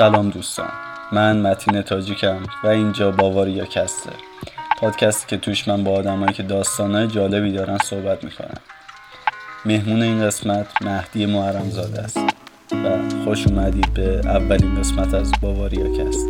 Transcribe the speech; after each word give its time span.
سلام 0.00 0.30
دوستان. 0.30 0.68
من 1.12 1.40
متین 1.40 1.82
تاجیکم 1.82 2.36
و 2.64 2.66
اینجا 2.66 3.10
Bavaria 3.10 3.64
Cast 3.64 3.95
ه. 3.95 4.10
پادکستی 4.80 5.26
که 5.26 5.36
توش 5.36 5.68
من 5.68 5.84
با 5.84 5.90
آدمایی 5.90 6.32
که 6.32 6.42
داستانهای 6.42 7.06
جالبی 7.06 7.52
دارن 7.52 7.78
صحبت 7.78 8.24
می‌کنم. 8.24 8.60
مهمون 9.64 10.02
این 10.02 10.26
قسمت 10.26 10.66
مهدی 10.82 11.26
محرم 11.26 11.70
زاده 11.70 12.00
است. 12.00 12.18
و 12.72 13.08
خوش 13.24 13.46
اومدید 13.46 13.94
به 13.94 14.20
اولین 14.24 14.74
قسمت 14.74 15.14
از 15.14 15.32
Bavaria 15.40 15.96
Cast 15.96 16.26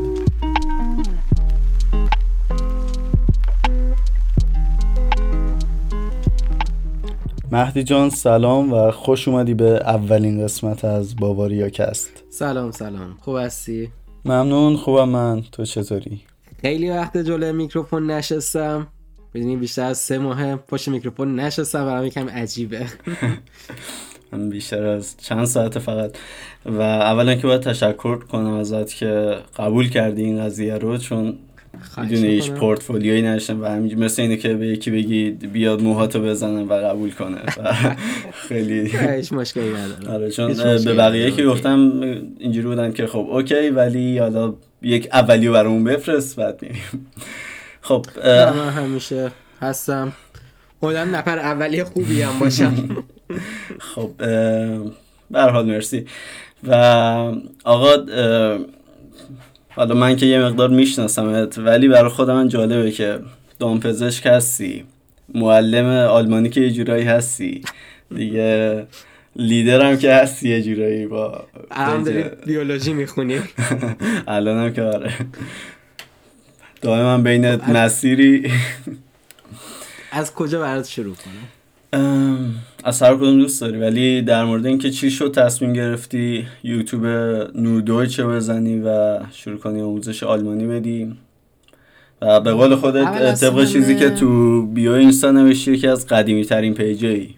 مهدی 7.53 7.83
جان 7.83 8.11
سلام 8.11 8.73
و 8.73 8.91
خوش 8.91 9.29
اومدی 9.29 9.55
به 9.55 9.65
اولین 9.65 10.45
قسمت 10.45 10.85
از 10.85 11.17
Bavaria 11.17 11.69
Cast. 11.69 12.25
سلام 12.31 12.71
سلام. 12.71 13.17
خوب 13.21 13.37
هستی؟ 13.37 13.89
ممنون. 14.25 14.77
خوبم 14.77 15.09
من. 15.09 15.43
تو 15.53 15.65
چطوری؟ 15.65 16.21
خیلی 16.61 16.91
وقت 16.91 17.17
جلوی 17.17 17.53
میکروفون 17.53 18.11
نشستم. 18.11 18.87
بدونی 19.35 19.57
بیشتر 19.57 19.85
از 19.85 19.99
سه 19.99 20.19
ماه 20.19 20.57
پشت 20.57 20.89
میکروفون 20.89 21.41
نشستم. 21.41 21.85
برام 21.85 22.07
یکم 22.07 22.29
عجیبه. 22.29 22.87
من 24.33 24.49
بیشتر 24.49 24.87
از 24.87 25.17
چند 25.17 25.45
ساعت 25.45 25.79
فقط. 25.79 26.17
و 26.67 26.81
اولا 26.81 27.35
که 27.35 27.47
باید 27.47 27.61
تشکر 27.61 28.17
کنم 28.19 28.53
ازت 28.53 28.95
که 28.95 29.37
قبول 29.57 29.89
کردی 29.89 30.25
این 30.25 30.45
قضیه 30.45 30.75
رو 30.75 30.97
چون 30.97 31.39
می‌دونی 31.97 32.29
هیچ 32.29 32.51
پورتفولیویی 32.51 33.23
نشن 33.23 33.57
و 33.57 33.67
همینجور 33.67 33.99
مثل 33.99 34.23
اینه 34.23 34.37
که 34.37 34.55
به 34.55 34.67
یکی 34.67 34.91
بگی 34.91 35.31
بیاد 35.31 35.83
موهاتو 35.83 36.21
بزنه 36.21 36.63
و 36.63 36.73
قبول 36.73 37.11
کنه. 37.11 37.39
و 37.65 37.73
خیلی 38.49 38.91
هیچ 39.17 39.33
مشکلی 39.33 39.73
نداره 39.73 40.15
آره 40.15 40.31
چون 40.31 40.55
به 40.85 40.95
بقیه 40.95 41.31
که 41.31 41.47
گفتم 41.47 42.03
اینجوری 42.39 42.67
بودن 42.67 42.93
که 42.93 43.07
خب 43.07 43.27
اوکی 43.31 43.71
ولی 43.71 44.19
حالا 44.19 44.55
یک 44.83 45.09
اولیو 45.13 45.53
برامون 45.53 45.85
بفرست 45.85 46.37
بعد 46.37 46.63
میریم. 46.63 46.83
خب 47.81 48.07
من 48.25 48.69
همیشه 48.69 49.31
هستم. 49.61 50.13
خودم 50.81 51.17
نفر 51.17 51.39
اولی 51.39 51.85
خوبی 51.85 52.23
هم 52.23 52.39
باشم. 52.39 53.05
خب 53.95 54.11
به 55.31 55.41
حال 55.41 55.67
مرسی. 55.67 56.07
و 56.69 56.75
آقا 57.65 57.97
حالا 59.79 59.95
من 59.95 60.17
که 60.17 60.27
یه 60.27 60.39
مقدار 60.39 60.69
میشناسمت 60.69 61.59
ولی 61.59 61.89
برای 61.89 62.11
خودم 62.11 62.35
من 62.35 62.49
جالبه 62.49 62.91
که 62.91 63.19
دامپزشک 63.59 64.27
هستی. 64.27 64.85
معلم 65.35 65.87
آلمانی 65.87 66.49
که 66.49 66.61
یه 66.61 66.71
جورایی 66.71 67.05
هستی. 67.05 67.63
دیگه 68.15 68.87
لیدرم 69.37 69.99
که 69.99 70.13
هستی 70.13 70.49
یه 70.49 70.63
جورایی 70.63 71.07
با 71.07 71.45
بیولوژی 72.47 72.93
می‌خونی؟ 72.93 73.41
الان 74.27 74.59
هم 74.59 74.73
که 74.73 74.83
آره. 74.83 75.13
دائما 76.81 77.19
بین 77.19 77.55
مسیری 77.55 78.53
از 80.13 80.35
کجا 80.35 80.61
برات 80.61 80.87
شروع 80.87 81.15
کنم؟ 81.15 81.58
از 82.85 83.03
هر 83.03 83.17
کدوم 83.17 83.39
دوست 83.39 83.61
داری 83.61 83.79
ولی 83.79 84.23
در 84.23 84.45
مورد 84.45 84.67
اینکه 84.67 84.91
چی 84.91 85.11
شد 85.11 85.35
تصمیم 85.35 85.73
گرفتی 85.73 86.47
یوتیوب 86.63 87.07
نودویچه 87.55 88.25
بزنی 88.25 88.81
و 88.81 89.19
شروع 89.33 89.59
کنی 89.59 89.81
آموزش 89.81 90.23
آلمانی 90.23 90.67
بدی؟ 90.67 91.17
و 92.23 92.41
به 92.41 92.53
قول 92.53 92.77
خودت 92.77 93.35
طبق 93.35 93.65
چیزی 93.65 93.97
که 93.97 94.11
تو 94.11 94.63
بیو 94.67 94.93
اینستا 94.93 95.31
نوشتی 95.31 95.73
یکی 95.73 95.87
از 95.89 96.07
قدیمی 96.07 96.45
ترین 96.45 96.75
پیجه 96.75 97.29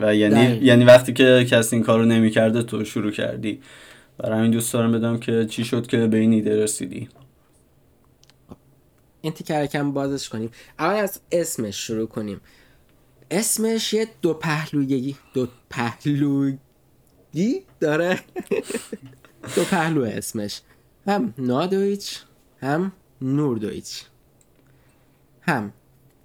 و 0.00 0.14
یعنی 0.14 0.58
یعنی 0.62 0.84
وقتی 0.84 1.12
که 1.12 1.46
کسی 1.50 1.76
این 1.76 1.84
کارو 1.84 2.04
نمی‌کرده 2.04 2.62
تو 2.62 2.84
شروع 2.84 3.10
کردی. 3.10 3.60
برای 4.18 4.38
همین 4.38 4.50
دوست 4.50 4.72
دارم 4.72 4.92
بدم 4.92 5.18
که 5.18 5.46
چی 5.46 5.64
شد 5.64 5.86
که 5.86 6.06
به 6.06 6.16
این 6.16 6.32
ایده 6.32 6.62
رسیدی. 6.62 7.08
این 9.20 9.32
تیکر 9.32 9.66
کم 9.66 9.92
بازش 9.92 10.28
کنیم. 10.28 10.50
اول 10.78 10.96
از 10.96 11.20
اسمش 11.32 11.76
شروع 11.76 12.06
کنیم. 12.06 12.40
اسمش 13.30 13.92
یه 13.94 14.08
دو 14.22 14.34
پهلویی 14.34 15.16
دو 15.34 15.48
پهلویی 15.70 16.58
داره. 17.80 18.20
دو 19.56 19.64
پهلو 19.64 20.04
اسمش. 20.04 20.60
هم 21.06 21.34
نادویچ 21.38 22.20
هم 22.62 22.92
نوردویچ. 23.22 24.04
هم 25.42 25.72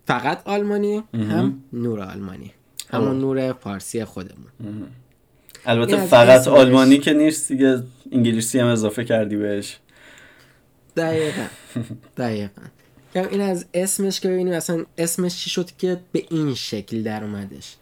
فقط 0.07 0.47
آلمانی 0.47 1.03
هم 1.13 1.63
نور 1.73 2.01
آلمانی. 2.01 2.53
همون 2.89 3.19
نور 3.19 3.53
فارسی 3.53 4.05
خودمون. 4.05 4.51
البته 5.65 6.05
فقط 6.05 6.47
آلمانی 6.47 6.97
که 6.97 7.13
نیست 7.13 7.51
دیگه 7.51 7.83
انگلیسی 8.11 8.59
هم 8.59 8.67
اضافه 8.67 9.03
کردی 9.03 9.35
بهش. 9.35 9.79
دقیقا. 10.97 11.45
دقیقا. 12.17 12.61
این 13.19 13.41
از 13.41 13.65
اسمش 13.73 14.19
که 14.19 14.29
ببینیم 14.29 14.53
اصلا 14.53 14.85
اسمش 14.97 15.43
چی 15.43 15.49
شد 15.49 15.71
که 15.77 15.99
به 16.11 16.25
این 16.29 16.55
شکل 16.55 17.03
در 17.03 17.23
اومدش. 17.23 17.75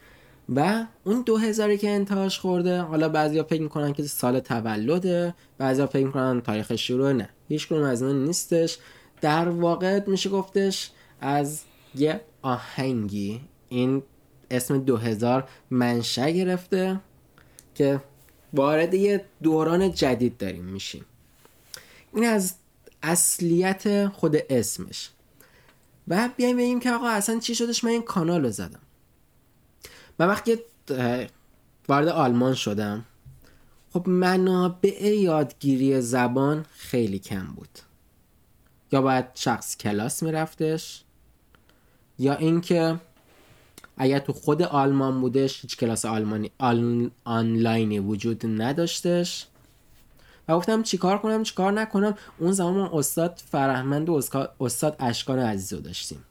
و 0.56 0.86
اون 1.04 1.22
دو 1.22 1.38
هزاری 1.38 1.78
که 1.78 1.90
انتهاش 1.90 2.40
خورده 2.40 2.82
حالا 2.82 3.10
بعضیا 3.10 3.44
فکر 3.44 3.62
می‌کنن 3.62 3.94
که 3.94 4.04
سال 4.04 4.40
تولده 4.40 5.34
بعضیا 5.58 5.88
فکر 5.88 6.06
می‌کنن 6.06 6.42
تاریخ 6.42 6.76
شروع 6.76 7.12
نه. 7.12 7.30
هیچ 7.50 7.72
از 7.72 8.04
اون 8.04 8.26
نیستش. 8.26 8.78
در 9.22 9.50
واقع 9.50 10.02
میشه 10.08 10.30
گفتش 10.30 10.92
از 11.22 11.62
یه 11.96 12.22
آهنگی 12.42 13.42
این 13.70 14.04
اسم 14.52 14.78
دو 14.78 14.98
هزار 14.98 15.48
منشه 15.72 16.32
گرفته 16.32 17.00
که 17.76 18.02
وارد 18.54 18.94
یه 18.94 19.26
دوران 19.44 19.92
جدید 19.92 20.38
داریم 20.38 20.64
میشیم. 20.64 21.06
این 22.14 22.26
از 22.26 22.54
اصلیت 23.04 24.08
خود 24.08 24.36
اسمش. 24.50 25.10
و 26.08 26.30
بیایم 26.38 26.58
بگیم 26.58 26.80
که 26.80 26.92
آقا 26.92 27.10
اصلا 27.10 27.40
چی 27.40 27.56
شدش؟ 27.56 27.84
من 27.84 27.90
این 27.90 28.02
کانال 28.02 28.44
رو 28.44 28.50
زدم. 28.50 28.80
من 30.20 30.28
وقتی 30.28 30.58
وارد 31.88 32.08
آلمان 32.08 32.54
شدم 32.54 33.06
خب 33.94 34.08
منابع 34.10 35.04
یادگیری 35.04 36.02
زبان 36.02 36.66
خیلی 36.72 37.20
کم 37.20 37.46
بود. 37.46 37.80
یا 38.92 39.02
باید 39.02 39.26
شخص 39.34 39.78
کلاس 39.78 40.24
میرفتش 40.24 41.04
یا 42.20 42.36
اینکه 42.36 43.00
اگر 43.98 44.20
تو 44.20 44.34
خود 44.34 44.62
آلمان 44.62 45.22
بودش 45.22 45.62
هیچ 45.62 45.78
کلاس 45.78 46.06
آلمانی 46.06 46.52
آنلاینی 47.26 48.00
وجود 48.00 48.62
نداشتش. 48.62 49.48
و 50.48 50.58
گفتم 50.58 50.84
چیکار 50.84 51.18
کنم 51.18 51.44
چیکار 51.44 51.72
نکنم. 51.72 52.16
اون 52.40 52.52
زمان 52.52 52.74
ما 52.74 52.90
استاد 52.94 53.42
فرهمند 53.52 54.10
و 54.10 54.22
استاد 54.60 54.96
اشکان 55.00 55.40
عزیز 55.40 55.74
رو 55.74 55.80
داشتیم. 55.80 56.24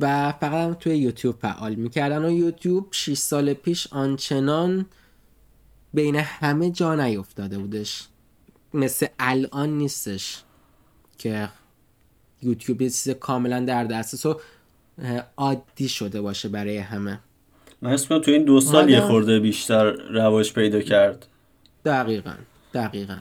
و 0.00 0.32
فقط 0.32 0.78
توی 0.78 0.96
یوتیوب 0.96 1.38
فعال 1.38 1.74
می‌کردن 1.74 2.24
و 2.24 2.30
یوتیوب 2.30 2.88
6 2.90 3.14
سال 3.14 3.54
پیش 3.54 3.86
آنچنان 3.90 4.86
بین 5.94 6.16
همه 6.16 6.70
جا 6.70 6.94
نیفتاده 6.94 7.58
بودش. 7.58 8.04
مثل 8.74 9.06
الان 9.18 9.68
نیستش 9.68 10.42
که 11.18 11.48
یوتیوب 12.42 12.82
یه 12.82 12.90
چیز 12.90 13.08
کاملا 13.10 13.60
در 13.60 13.84
دسترس 13.84 14.26
و 14.26 14.40
عادی 15.36 15.88
شده 15.88 16.20
باشه 16.20 16.48
برای 16.48 16.78
همه. 16.78 17.20
من 17.82 17.92
اسم 17.92 18.18
تو 18.18 18.30
این 18.30 18.44
دو 18.44 18.60
سال 18.60 18.90
یه 18.90 19.00
خورده 19.00 19.40
بیشتر 19.40 19.90
رواج 19.90 20.52
پیدا 20.52 20.80
کرد. 20.80 21.26
دقیقا 21.84 22.34
دقیقا. 22.74 23.16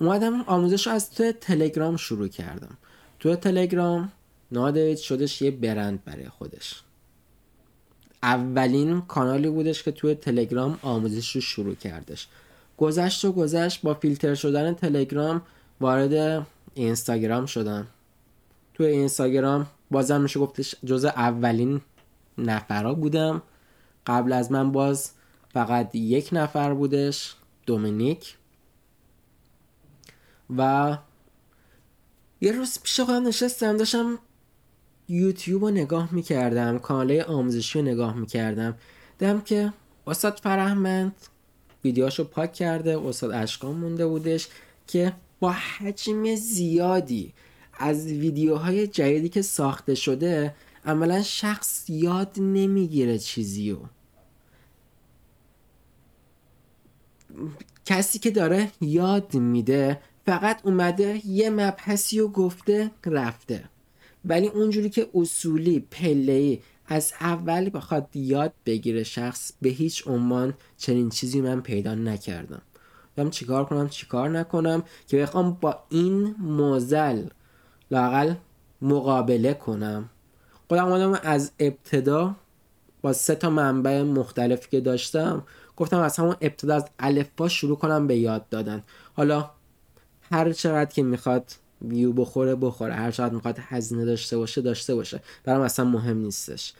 اومدم 0.00 0.40
آموزش 0.40 0.86
رو 0.86 0.92
از 0.92 1.10
توی 1.10 1.32
تلگرام 1.32 1.96
شروع 1.96 2.28
کردم. 2.28 2.76
توی 3.18 3.36
تلگرام 3.36 4.12
نادوید 4.52 4.98
شدش 4.98 5.42
یه 5.42 5.50
برند 5.50 6.04
برای 6.04 6.28
خودش. 6.28 6.82
اولین 8.22 9.00
کانالی 9.00 9.48
بودش 9.48 9.82
که 9.82 9.92
توی 9.92 10.14
تلگرام 10.14 10.78
آموزش 10.82 11.30
رو 11.30 11.40
شروع 11.40 11.74
کردش. 11.74 12.28
گذشت 12.76 13.24
و 13.24 13.32
گذشت 13.32 13.82
با 13.82 13.94
فیلتر 13.94 14.34
شدن 14.34 14.74
تلگرام 14.74 15.42
وارد 15.80 16.46
اینستاگرام 16.74 17.46
شدم. 17.46 17.86
توی 18.74 18.86
اینستاگرام 18.86 19.66
بازم 19.90 20.20
میشه 20.20 20.40
گفتش 20.40 20.74
جز 20.84 21.04
اولین 21.04 21.80
نفرا 22.38 22.94
بودم. 22.94 23.42
قبل 24.06 24.32
از 24.32 24.52
من 24.52 24.72
باز 24.72 25.10
فقط 25.52 25.94
یک 25.94 26.28
نفر 26.32 26.74
بودش. 26.74 27.34
دومینیک 27.66 28.36
و 30.56 30.98
یه 32.40 32.52
روز 32.52 32.78
پیش 32.82 33.00
خودم 33.00 33.26
نشستم 33.26 33.76
داشتم 33.76 34.18
یوتیوب 35.08 35.64
رو 35.64 35.70
نگاه 35.70 36.14
می‌کردم 36.14 36.78
کانال 36.78 37.20
آموزشی 37.20 37.78
رو 37.78 37.84
نگاه 37.84 38.16
می‌کردم. 38.16 38.78
دیدم 39.18 39.40
که 39.40 39.72
استاد 40.06 40.40
فرهمند 40.42 41.14
ویدیوهاشو 41.84 42.24
پاک 42.24 42.52
کرده 42.52 42.98
استاد 42.98 43.30
اشکان 43.30 43.76
مونده 43.76 44.06
بودش 44.06 44.48
که 44.86 45.12
با 45.40 45.50
حجم 45.50 46.34
زیادی 46.34 47.32
از 47.78 48.06
ویدیوهای 48.06 48.86
جدیدی 48.86 49.28
که 49.28 49.42
ساخته 49.42 49.94
شده 49.94 50.54
عملا 50.84 51.22
شخص 51.22 51.90
یاد 51.90 52.32
نمی‌گیره 52.36 53.18
چیزیو. 53.18 53.78
کسی 57.84 58.18
که 58.18 58.30
داره 58.30 58.70
یاد 58.80 59.34
میده 59.34 60.00
فقط 60.26 60.60
اومده 60.66 61.26
یه 61.26 61.50
مبحثی 61.50 62.20
و 62.20 62.28
گفته 62.28 62.90
رفته. 63.06 63.64
ولی 64.24 64.48
اونجوری 64.48 64.90
که 64.90 65.10
اصولی 65.14 65.80
پلهی 65.80 66.62
از 66.86 67.12
اول 67.20 67.70
بخواد 67.74 68.16
یاد 68.16 68.52
بگیره 68.66 69.02
شخص 69.02 69.52
به 69.62 69.68
هیچ 69.68 70.08
عنوان 70.08 70.54
چنین 70.76 71.08
چیزی 71.08 71.40
من 71.40 71.60
پیدا 71.60 71.94
نکردم. 71.94 72.62
دارم 73.16 73.30
چیکار 73.30 73.64
کنم 73.64 73.88
چیکار 73.88 74.30
نکنم 74.30 74.82
که 75.06 75.16
بخوام 75.16 75.58
با 75.60 75.78
این 75.88 76.34
موزل 76.38 77.26
لاقل 77.90 78.34
مقابله 78.82 79.54
کنم. 79.54 80.10
خودم 80.68 81.20
از 81.22 81.52
ابتدا 81.58 82.36
با 83.02 83.12
سه 83.12 83.34
تا 83.34 83.50
منبع 83.50 84.02
مختلفی 84.02 84.68
که 84.70 84.80
داشتم 84.80 85.42
گفتم 85.76 85.98
از 85.98 86.16
همون 86.16 86.36
ابتدا 86.40 86.74
از 86.74 86.84
الفبا 86.98 87.48
شروع 87.48 87.76
کنم 87.76 88.06
به 88.06 88.16
یاد 88.16 88.48
دادن. 88.48 88.82
حالا 89.14 89.50
هر 90.32 90.52
چقدر 90.52 90.90
که 90.90 91.02
می‌خواد 91.02 91.52
ویو 91.82 92.12
بخوره 92.12 92.54
بخوره. 92.54 92.94
هر 92.94 93.10
چقدر 93.10 93.34
می‌خواد 93.34 93.58
هزینه 93.60 94.04
داشته 94.04 94.36
باشه 94.36 94.60
داشته 94.60 94.94
باشه. 94.94 95.20
برام 95.44 95.60
اصلا 95.60 95.84
مهم 95.84 96.18
نیستش. 96.18 96.72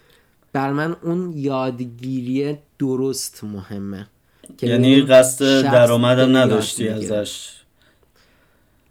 بر 0.53 0.73
من 0.73 0.97
اون 1.03 1.33
یادگیری 1.37 2.59
درست 2.79 3.45
مهمه. 3.45 4.07
یعنی 4.63 5.03
قصد 5.03 5.63
درآمدم 5.63 6.37
نداشتی 6.37 6.89
ازش. 6.89 7.64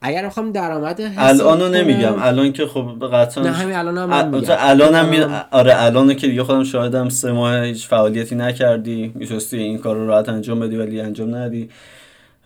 اگر 0.06 0.26
بخوام 0.26 0.52
درآمد 0.52 1.02
الانو 1.18 1.70
نمیگم. 1.70 2.14
الان 2.20 2.54
که 2.54 2.66
خب 2.66 3.10
قطعا 3.14 3.44
نه 3.44 3.52
همین 3.52 3.76
الان 3.76 3.98
هم 3.98 4.10
من 4.10 4.30
میگم. 4.30 4.56
الان 4.60 4.96
هم 4.96 5.10
می... 5.10 5.20
آره 5.52 5.84
الان 5.84 6.14
که 6.14 6.28
دیگه 6.28 6.44
خودم 6.44 6.64
شاهدم 6.64 7.10
سه 7.10 7.32
ماه 7.32 7.64
هیچ 7.64 7.88
فعالیتی 7.88 8.36
نکردی 8.36 9.12
می‌تونستی 9.16 9.58
این 9.58 9.78
کار 9.78 9.96
رو 9.96 10.08
راحت 10.08 10.30
انجام 10.30 10.60
بدی 10.60 10.76
ولی 10.76 11.02
انجام 11.02 11.36
ندی. 11.36 11.70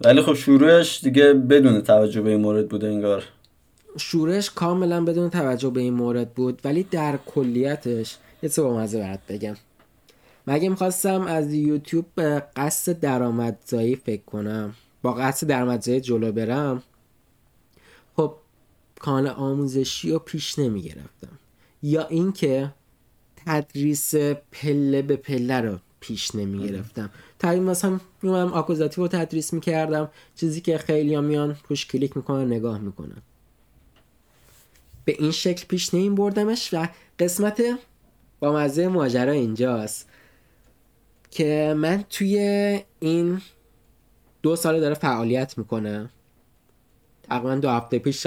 ولی 0.06 0.22
خب 0.22 0.34
شروعش 0.34 1.04
دیگه 1.04 1.34
بدون 1.34 1.82
توجه 1.82 2.22
به 2.22 2.30
این 2.30 2.42
مورد 2.42 2.68
بوده 2.68 2.88
انگار. 2.88 3.24
شورش 3.98 4.52
کاملا 4.52 5.04
بدون 5.06 5.30
توجه 5.30 5.70
به 5.70 5.82
این 5.82 5.94
مورد 5.94 6.34
بود 6.34 6.62
ولی 6.66 6.84
در 6.84 7.20
کلیتش 7.26 8.16
یه 8.44 8.50
چه 8.50 8.62
مزه 8.62 9.00
برات 9.00 9.20
بگم. 9.30 9.56
مگه 10.48 10.70
می‌خواستم 10.70 11.22
از 11.22 11.54
یوتیوب 11.54 12.06
به 12.16 12.44
قصد 12.56 13.00
درآمدزایی 13.00 13.96
فکر 13.96 14.24
کنم 14.26 14.74
با 15.02 15.14
قصد 15.14 15.48
درآمدزایی 15.48 16.02
جلو 16.02 16.32
برم 16.32 16.84
خب 18.18 18.36
کانال 19.00 19.28
آموزشی 19.28 20.12
رو 20.12 20.20
پیش 20.20 20.60
نمی‌گرفتم. 20.60 21.40
یا 21.84 22.08
اینکه 22.08 22.74
تدریس 23.46 24.16
پله 24.52 25.02
به 25.02 25.16
پله 25.16 25.62
رو 25.62 25.80
پیش 26.00 26.36
نمی‌گرفتم. 26.36 27.10
تا 27.40 27.52
مثلا 27.56 28.00
میومدم 28.22 28.54
آکوزاتیو 28.54 29.04
رو 29.04 29.08
تدریس 29.08 29.54
می‌کردم. 29.54 30.10
چیزی 30.36 30.62
که 30.62 30.78
خیلی 30.78 31.16
ها 31.16 31.22
میان 31.22 31.54
پوش 31.54 31.86
کلیک 31.86 32.18
می‌کنن 32.18 32.48
نگاه 32.48 32.80
می‌کنن. 32.80 33.22
به 35.06 35.16
این 35.20 35.32
شکل 35.32 35.66
پیش 35.66 35.94
نمی 35.94 36.10
بردمش 36.10 36.74
و 36.74 36.88
قسمت 37.20 37.64
با 38.40 38.54
مزه 38.54 38.88
ماجرا 38.88 39.32
اینجاست 39.32 40.10
که 41.32 41.74
من 41.78 42.06
توی 42.10 42.40
این 43.00 43.42
دو 44.42 44.56
سال 44.56 44.80
داره 44.80 44.96
فعالیت 44.96 45.58
می‌کنه. 45.58 46.10
تقریبا 47.30 47.56
دو 47.56 47.70
هفته 47.70 48.00
پیش 48.00 48.22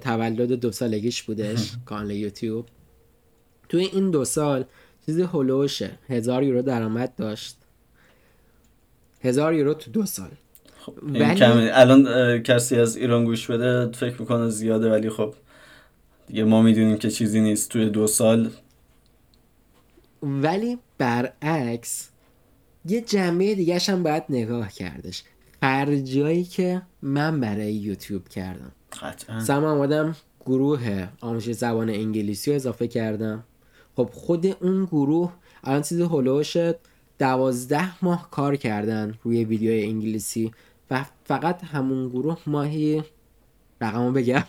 تولد 0.00 0.52
دو 0.52 0.72
سالگیش 0.72 1.22
بودش 1.22 1.72
کانال 1.86 2.10
یوتیوب. 2.10 2.66
توی 3.68 3.84
این 3.84 4.10
دو 4.10 4.24
سال 4.24 4.64
چیزی 5.06 5.22
هلوشه 5.22 5.98
هزار 6.08 6.42
یورو 6.42 6.62
درآمد 6.62 7.14
داشت. 7.16 7.56
هزار 9.20 9.54
یورو 9.54 9.74
تو 9.74 9.90
دو 9.90 10.06
سال. 10.06 10.30
خب 10.78 10.94
ولی... 11.02 11.42
الان 11.72 12.42
کسی 12.42 12.76
از 12.76 12.96
ایران 12.96 13.24
گوش 13.24 13.50
بده 13.50 13.92
فکر 13.92 14.20
می‌کنه 14.20 14.48
زیاده 14.48 14.90
ولی 14.90 15.10
خب 15.10 15.34
دیگه 16.26 16.44
ما 16.44 16.62
می‌دونیم 16.62 16.98
که 16.98 17.10
چیزی 17.10 17.40
نیست 17.40 17.70
توی 17.70 17.90
دو 17.90 18.06
سال. 18.06 18.50
ولی 20.22 20.78
برعکس 20.98 22.08
یه 22.84 23.00
جنبه 23.00 23.54
دیگه 23.54 23.78
هم 23.78 24.02
باید 24.02 24.22
نگاه 24.28 24.72
کردش. 24.72 25.22
خرجایی 25.60 26.44
که 26.44 26.82
من 27.02 27.40
برای 27.40 27.74
یوتیوب 27.74 28.28
کردم. 28.28 28.72
قطعا. 29.02 29.40
سم 29.40 29.64
آمدم 29.64 30.16
گروه 30.46 31.08
آموزش 31.20 31.52
زبان 31.52 31.90
انگلیسی 31.90 32.50
رو 32.50 32.56
اضافه 32.56 32.88
کردم. 32.88 33.44
خب 33.96 34.10
خود 34.12 34.46
اون 34.46 34.84
گروه 34.84 35.32
الان 35.64 35.82
چیزی 35.82 36.02
هلوش 36.02 36.56
دوازده 37.18 38.04
ماه 38.04 38.30
کار 38.30 38.56
کردن 38.56 39.14
روی 39.22 39.44
ویدیو 39.44 39.72
انگلیسی 39.72 40.52
و 40.90 41.04
فقط 41.24 41.64
همون 41.64 42.08
گروه 42.08 42.38
ماهی 42.46 43.02
رقمو 43.80 44.12
بگم. 44.12 44.44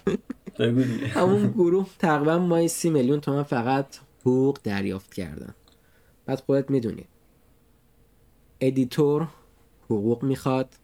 همون 1.09 1.51
گروه 1.51 1.87
تقریبا 1.99 2.39
ماهی 2.39 2.67
سی 2.67 2.89
میلیون 2.89 3.19
تومن 3.19 3.43
فقط 3.43 3.85
حقوق 4.21 4.59
دریافت 4.63 5.13
کردن. 5.13 5.55
بعد 6.25 6.39
خودت 6.39 6.71
می‌دونی. 6.71 7.05
editor 8.59 9.27
حقوق 9.85 10.23
می‌خواد. 10.23 10.75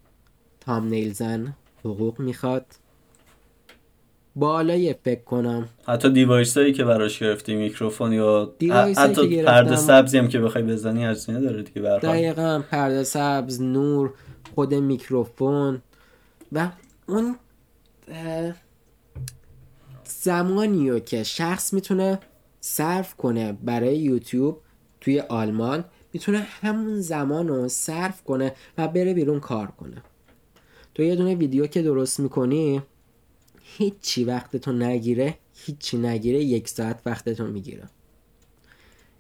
thumbnail 0.66 1.14
زن 1.14 1.54
حقوق 1.80 2.20
می‌خواد. 2.20 2.66
بالای 4.36 4.96
فکر 5.04 5.24
کنم. 5.24 5.70
حتی 5.88 6.10
device 6.10 6.58
هایی 6.58 6.74
که 6.74 6.84
براش 6.84 7.20
گرفتی 7.20 7.56
میکروفون 7.56 8.14
یا 8.14 8.54
حتی 8.98 9.44
پرده 9.44 9.76
سبزی 9.76 10.18
هم 10.18 10.28
که 10.28 10.40
بخوای 10.40 10.64
بزنی 10.64 11.06
هزینه 11.06 11.42
داره 11.42 11.64
دیگه 11.64 11.82
دقیقا 11.82 12.64
پرده 12.72 13.04
سبز 13.04 13.62
نور 13.62 14.14
خود 14.56 14.74
میکروفون. 14.74 15.82
و 16.52 16.70
اون 17.08 17.36
زمانیو 20.04 21.00
که 21.00 21.24
شخص 21.24 21.74
می‌تونه 21.74 22.20
صرف 22.62 23.16
کنه 23.16 23.58
برای 23.64 23.98
یوتیوب 23.98 24.62
توی 25.02 25.20
آلمان 25.20 25.86
می‌تونه 26.14 26.38
همون 26.38 27.02
زمان 27.02 27.48
رو 27.48 27.68
صرف 27.68 28.24
کنه 28.24 28.54
و 28.78 28.88
بره 28.88 29.14
بیرون 29.14 29.40
کار 29.40 29.68
کنه. 29.68 30.04
تو 30.96 31.04
یه 31.04 31.16
دونه 31.16 31.36
ویدیو 31.36 31.68
که 31.68 31.82
درست 31.82 32.20
می‌کنی 32.20 32.82
هیچی 33.62 34.24
وقتتو 34.24 34.72
نگیره 34.72 35.38
هیچی 35.54 35.98
نگیره 35.98 36.44
یک 36.44 36.70
ساعت 36.70 37.02
وقتتو 37.06 37.48
می‌گیره. 37.48 37.84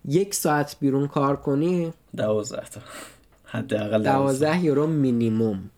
یک 0.06 0.36
ساعت 0.36 0.75
بیرون 0.80 1.07
کار 1.07 1.36
کنی 1.36 1.94
دوازده 2.18 2.66
تا. 2.66 2.81
حداقل 3.45 4.04
دوازده. 4.04 4.63
یورو 4.63 4.88
مینیموم. 4.88 5.69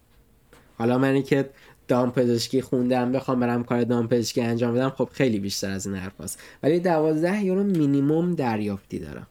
حالا 0.78 0.98
منی 0.98 1.24
که 1.24 1.50
دام 1.88 2.12
پزشکی 2.12 2.62
خوندم 2.62 3.12
بخوام 3.12 3.40
برم 3.40 3.64
کار 3.64 3.84
دام 3.84 4.08
پزشکی 4.08 4.42
انجام 4.42 4.74
بدم 4.74 4.90
خب 4.90 5.10
خیلی 5.12 5.40
بیشتر 5.40 5.72
از 5.72 5.88
این 5.88 5.96
حرف 5.96 6.22
هست. 6.22 6.40
ولی 6.64 6.80
دوازده 6.80 7.44
یورو 7.44 7.64
مینیموم 7.64 8.36
دریافتی 8.36 9.00
دارم. 9.00 9.28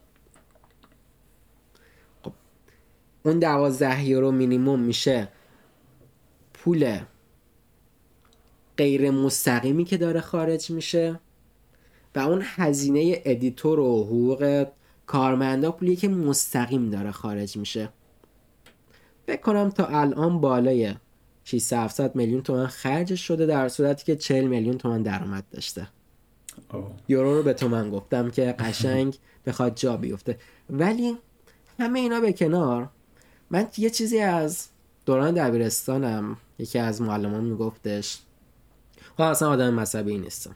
خب 2.23 2.33
اون 3.23 3.39
دوازده 3.39 4.05
یورو 4.05 4.31
مینیموم 4.31 4.79
میشه 4.79 5.27
پول 6.57 6.99
غیر 8.77 9.11
مستقیمی 9.11 9.85
که 9.85 9.97
داره 9.97 10.21
خارج 10.21 10.71
میشه 10.71 11.19
و 12.15 12.19
اون 12.19 12.41
هزینه 12.45 13.21
editor 13.25 13.79
و 13.79 14.03
حقوق 14.03 14.67
کارمندا 15.05 15.71
پولی 15.71 15.95
که 15.95 16.07
مستقیم 16.07 16.89
داره 16.89 17.11
خارج 17.11 17.57
میشه. 17.57 17.89
فکر 19.27 19.41
کنم 19.41 19.69
تا 19.69 19.85
الان 19.85 20.41
بالای 20.41 20.93
600 21.43 21.77
700 21.77 22.15
میلیون 22.15 22.41
تومن 22.41 22.67
خرج 22.67 23.15
شده 23.15 23.45
در 23.45 23.69
صورتی 23.69 24.05
که 24.05 24.15
40 24.15 24.47
میلیون 24.47 24.77
تومن 24.77 25.01
درآمد 25.03 25.43
داشته. 25.51 25.87
یورو 27.07 27.35
رو 27.35 27.43
به 27.43 27.53
تومن 27.53 27.89
گفتم 27.89 28.29
که 28.29 28.55
قشنگ 28.59 29.17
بخواد 29.45 29.75
جا 29.75 29.97
بیفته. 29.97 30.37
ولی 30.69 31.17
همه 31.79 31.99
اینا 31.99 32.19
به 32.19 32.33
کنار. 32.33 32.89
من 33.49 33.67
یه 33.77 33.89
چیزی 33.89 34.19
از 34.19 34.67
دوران 35.05 35.33
دبیرستانم 35.33 36.37
یکی 36.59 36.79
از 36.79 37.01
معلمان 37.01 37.43
میگفتش 37.43 38.19
خب 39.17 39.21
اصلا 39.21 39.49
آدم 39.49 39.73
مذهبی 39.73 40.17
نیستم. 40.17 40.55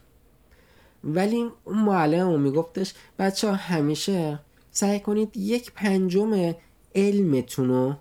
ولی 1.04 1.46
اون 1.64 1.78
معلم 1.78 2.42
میگفتش 2.42 2.94
بچه 3.20 3.48
ها 3.48 3.54
همیشه 3.54 4.40
سعی 4.72 5.00
کنید 5.00 5.38
یک 5.38 5.72
پنجم 5.72 6.54
علمتون 6.96 7.70
رو 7.70 7.96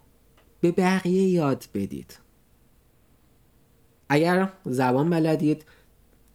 به 0.60 0.72
بقیه 0.72 1.28
یاد 1.28 1.64
بدید. 1.74 2.18
اگر 4.08 4.52
زبان 4.64 5.10
بلدید 5.10 5.64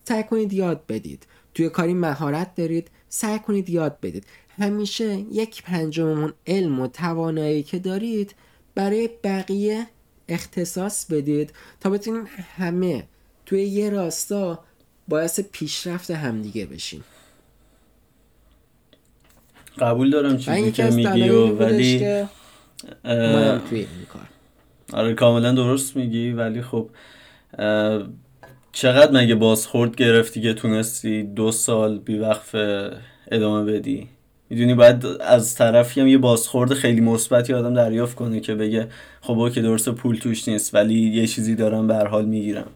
سعی 0.03 0.23
کنید 0.23 0.53
یاد 0.53 0.85
بدید. 0.87 1.27
توی 1.53 1.69
کاری 1.69 1.93
مهارت 1.93 2.55
دارید 2.55 2.91
سعی 3.09 3.39
کنید 3.39 3.69
یاد 3.69 3.99
بدید. 3.99 4.25
همیشه 4.49 5.17
یک 5.31 5.63
پنجم 5.63 6.33
علم 6.47 6.79
و 6.79 6.87
توانایی 6.87 7.63
که 7.63 7.79
دارید 7.79 8.35
برای 8.75 9.09
بقیه 9.23 9.87
اختصاص 10.29 11.05
بدید 11.11 11.53
تا 11.79 11.89
بتونین 11.89 12.27
همه 12.57 13.03
توی 13.45 13.63
یه 13.63 13.89
راستا 13.89 14.59
باعث 15.07 15.39
پیشرفت 15.39 16.11
همدیگه 16.11 16.65
بشین 16.65 17.03
قبول 19.79 20.09
دارم 20.09 20.37
چیزی 20.37 20.71
که 20.71 20.83
میگی 20.83 21.29
و 21.29 21.55
ولی 21.55 21.99
توی 23.69 23.79
این 23.79 23.87
کار. 24.13 24.27
آره 24.93 25.13
کاملا 25.13 25.51
درست 25.51 25.95
میگی 25.95 26.31
ولی 26.31 26.61
خب 26.61 26.89
چقدر 28.71 29.11
مگه 29.11 29.35
بازخورد 29.35 29.95
گرفتی 29.95 30.41
که 30.41 30.53
تونستی 30.53 31.23
دو 31.23 31.51
سال 31.51 31.99
بیوقف 31.99 32.55
ادامه 33.31 33.71
بدی؟ 33.71 34.09
می‌دونی 34.49 34.73
باید 34.73 35.05
از 35.05 35.55
طرفی 35.55 36.01
هم 36.01 36.07
یه 36.07 36.17
بازخورد 36.17 36.73
خیلی 36.73 37.01
مثبتی 37.01 37.53
آدم 37.53 37.73
دریافت 37.73 38.15
کنه 38.15 38.39
که 38.39 38.55
بگه 38.55 38.89
خب 39.21 39.51
که 39.53 39.61
درست 39.61 39.89
پول 39.89 40.15
توش 40.15 40.47
نیست 40.47 40.75
ولی 40.75 40.99
یه 40.99 41.27
چیزی 41.27 41.55
دارم 41.55 41.87
به 41.87 41.95
حال 41.95 42.25
می‌گیرم. 42.25 42.71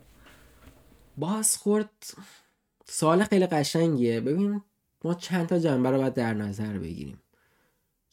بازخورد 1.17 1.89
سوال 2.85 3.23
خیلی 3.23 3.45
قشنگیه. 3.45 4.21
ببین 4.21 4.61
ما 5.03 5.13
چند 5.13 5.47
تا 5.47 5.59
جنبه 5.59 5.89
رو 5.89 5.97
باید 5.97 6.13
در 6.13 6.33
نظر 6.33 6.77
بگیریم. 6.77 7.21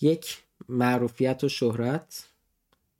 یک 0.01 0.39
معروفیت 0.69 1.45
و 1.45 1.49
شهرت 1.49 2.27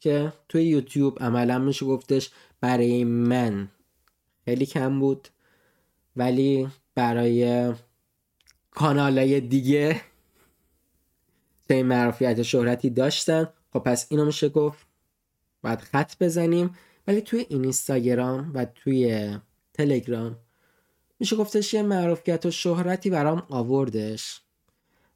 که 0.01 0.33
توی 0.49 0.65
یوتیوب 0.65 1.23
عملا 1.23 1.59
میشه 1.59 1.87
گفتش 1.87 2.31
برای 2.61 3.05
من 3.05 3.69
خیلی 4.45 4.67
کم 4.67 5.01
بود 5.01 5.29
ولی 6.17 6.69
برای 6.95 7.73
کانال 8.71 9.41
دیگه 9.41 10.01
چه 11.69 11.83
معروفیت 11.83 12.43
شهرتی 12.43 12.91
داشتن. 12.91 13.49
خب 13.73 13.79
پس 13.79 14.07
اینو 14.11 14.25
میشه 14.25 14.49
گفت 14.49 14.87
باید 15.63 15.81
خط 15.81 16.13
بزنیم. 16.21 16.71
ولی 17.07 17.21
توی 17.21 17.47
اینستاگرام 17.49 18.51
و 18.55 18.65
توی 18.65 19.37
تلگرام 19.75 20.37
میشه 21.21 21.37
گفتش 21.37 21.75
یه 21.75 21.83
معروفیت 21.83 22.47
و 22.47 22.51
شهرتی 22.51 23.11
برام 23.11 23.43
آوردش. 23.51 24.41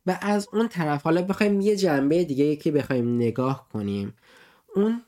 و 0.07 0.19
از 0.21 0.49
اون 0.53 0.69
طرف 0.69 1.03
حالا 1.03 1.23
بخوایم 1.23 1.61
یه 1.61 1.77
جنبه 1.77 2.25
دیگه 2.25 2.57
که 2.57 2.73
بخوایم 2.73 3.17
نگاه 3.17 3.69
کنیم. 3.73 4.15
اون 4.75 5.03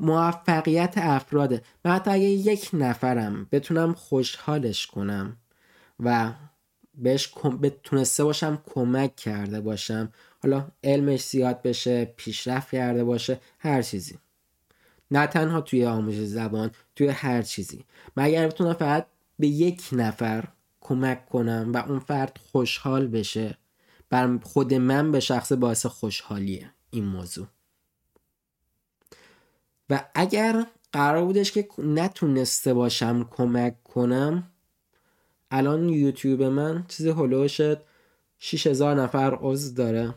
موفقیت 0.00 0.94
افراده. 0.96 1.62
من 1.84 1.92
حتی 1.92 2.10
اگه 2.10 2.24
یک 2.24 2.70
نفرم 2.72 3.48
بتونم 3.52 3.94
خوشحالش 3.94 4.86
کنم 4.86 5.36
و 6.00 6.32
بهش 6.94 7.34
تونسته 7.82 8.24
باشم 8.24 8.62
کمک 8.66 9.16
کرده 9.16 9.60
باشم 9.60 10.12
حالا 10.42 10.68
علمش 10.84 11.24
زیاد 11.24 11.62
بشه 11.62 12.04
پیشرفت 12.04 12.70
کرده 12.70 13.04
باشه 13.04 13.40
هر 13.58 13.82
چیزی. 13.82 14.18
نه 15.10 15.26
تنها 15.26 15.60
توی 15.60 15.86
آموزش 15.86 16.24
زبان 16.24 16.70
توی 16.96 17.08
هر 17.08 17.42
چیزی. 17.42 17.84
من 18.16 18.24
اگر 18.24 18.46
بتونم 18.46 18.72
فقط 18.72 19.06
به 19.38 19.46
یک 19.46 19.82
نفر 19.92 20.44
کمک 20.80 21.26
کنم 21.26 21.70
و 21.72 21.76
اون 21.76 21.98
فرد 21.98 22.38
خوشحال 22.52 23.06
بشه 23.06 23.58
بر 24.10 24.38
خود 24.42 24.74
من 24.74 25.12
به 25.12 25.20
شخص 25.20 25.52
باعث 25.52 25.86
خوشحالیه 25.86 26.70
این 26.90 27.04
موضوع. 27.04 27.46
و 29.90 30.04
اگر 30.14 30.66
قرار 30.92 31.24
بودش 31.24 31.52
که 31.52 31.68
نتونسته 31.78 32.74
باشم 32.74 33.28
کمک 33.30 33.82
کنم 33.82 34.50
الان 35.50 35.88
یوتیوب 35.88 36.42
من 36.42 36.84
چیز 36.88 37.06
هلوش 37.06 37.60
6000 38.38 39.02
نفر 39.02 39.38
عضو 39.40 39.74
داره. 39.74 40.14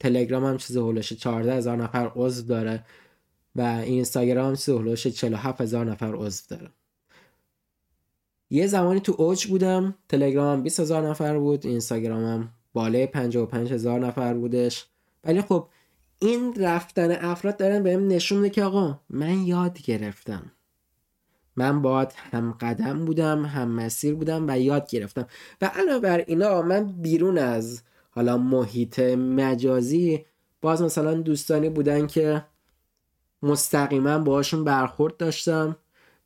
تلگرام 0.00 0.44
هم 0.44 0.56
چیز 0.56 0.76
هلوش 0.76 1.12
14000 1.12 1.76
نفر 1.76 2.12
عضو 2.16 2.42
داره 2.42 2.84
و 3.56 3.60
اینستاگرام 3.60 4.54
چیز 4.54 4.68
هلوش 4.68 5.06
47000 5.06 5.84
نفر 5.84 6.14
عضو 6.14 6.42
داره. 6.48 6.70
یه 8.50 8.66
زمانی 8.66 9.00
تو 9.00 9.14
اوج 9.18 9.46
بودم 9.46 9.94
تلگرامم 10.08 10.62
20000 10.62 11.08
نفر 11.08 11.38
بود 11.38 11.66
اینستاگرامم 11.66 12.48
بالای 12.72 13.06
55000 13.06 14.00
نفر 14.00 14.34
بودش. 14.34 14.86
ولی 15.24 15.42
خب 15.42 15.68
این 16.18 16.54
رفتن 16.60 17.10
افراد 17.10 17.56
دارن 17.56 17.82
بهم 17.82 18.08
نشون 18.08 18.38
میده 18.38 18.54
که 18.54 18.64
آقا 18.64 19.00
من 19.10 19.42
یاد 19.42 19.82
گرفتم. 19.82 20.52
من 21.56 21.82
باید 21.82 22.12
هم 22.32 22.52
قدم 22.52 23.04
بودم 23.04 23.44
هم 23.44 23.68
مسیر 23.68 24.14
بودم 24.14 24.44
و 24.48 24.58
یاد 24.58 24.90
گرفتم. 24.90 25.26
و 25.60 25.66
علاوه 25.66 25.98
بر 25.98 26.24
اینا 26.26 26.62
من 26.62 26.86
بیرون 26.86 27.38
از 27.38 27.82
حالا 28.16 28.38
محیط 28.38 29.00
مجازی 29.00 30.24
باز 30.60 30.82
مثلا 30.82 31.14
دوستانی 31.14 31.68
بودن 31.68 32.06
که 32.06 32.44
مستقیما 33.42 34.18
باهاشون 34.18 34.64
برخورد 34.64 35.16
داشتم. 35.16 35.76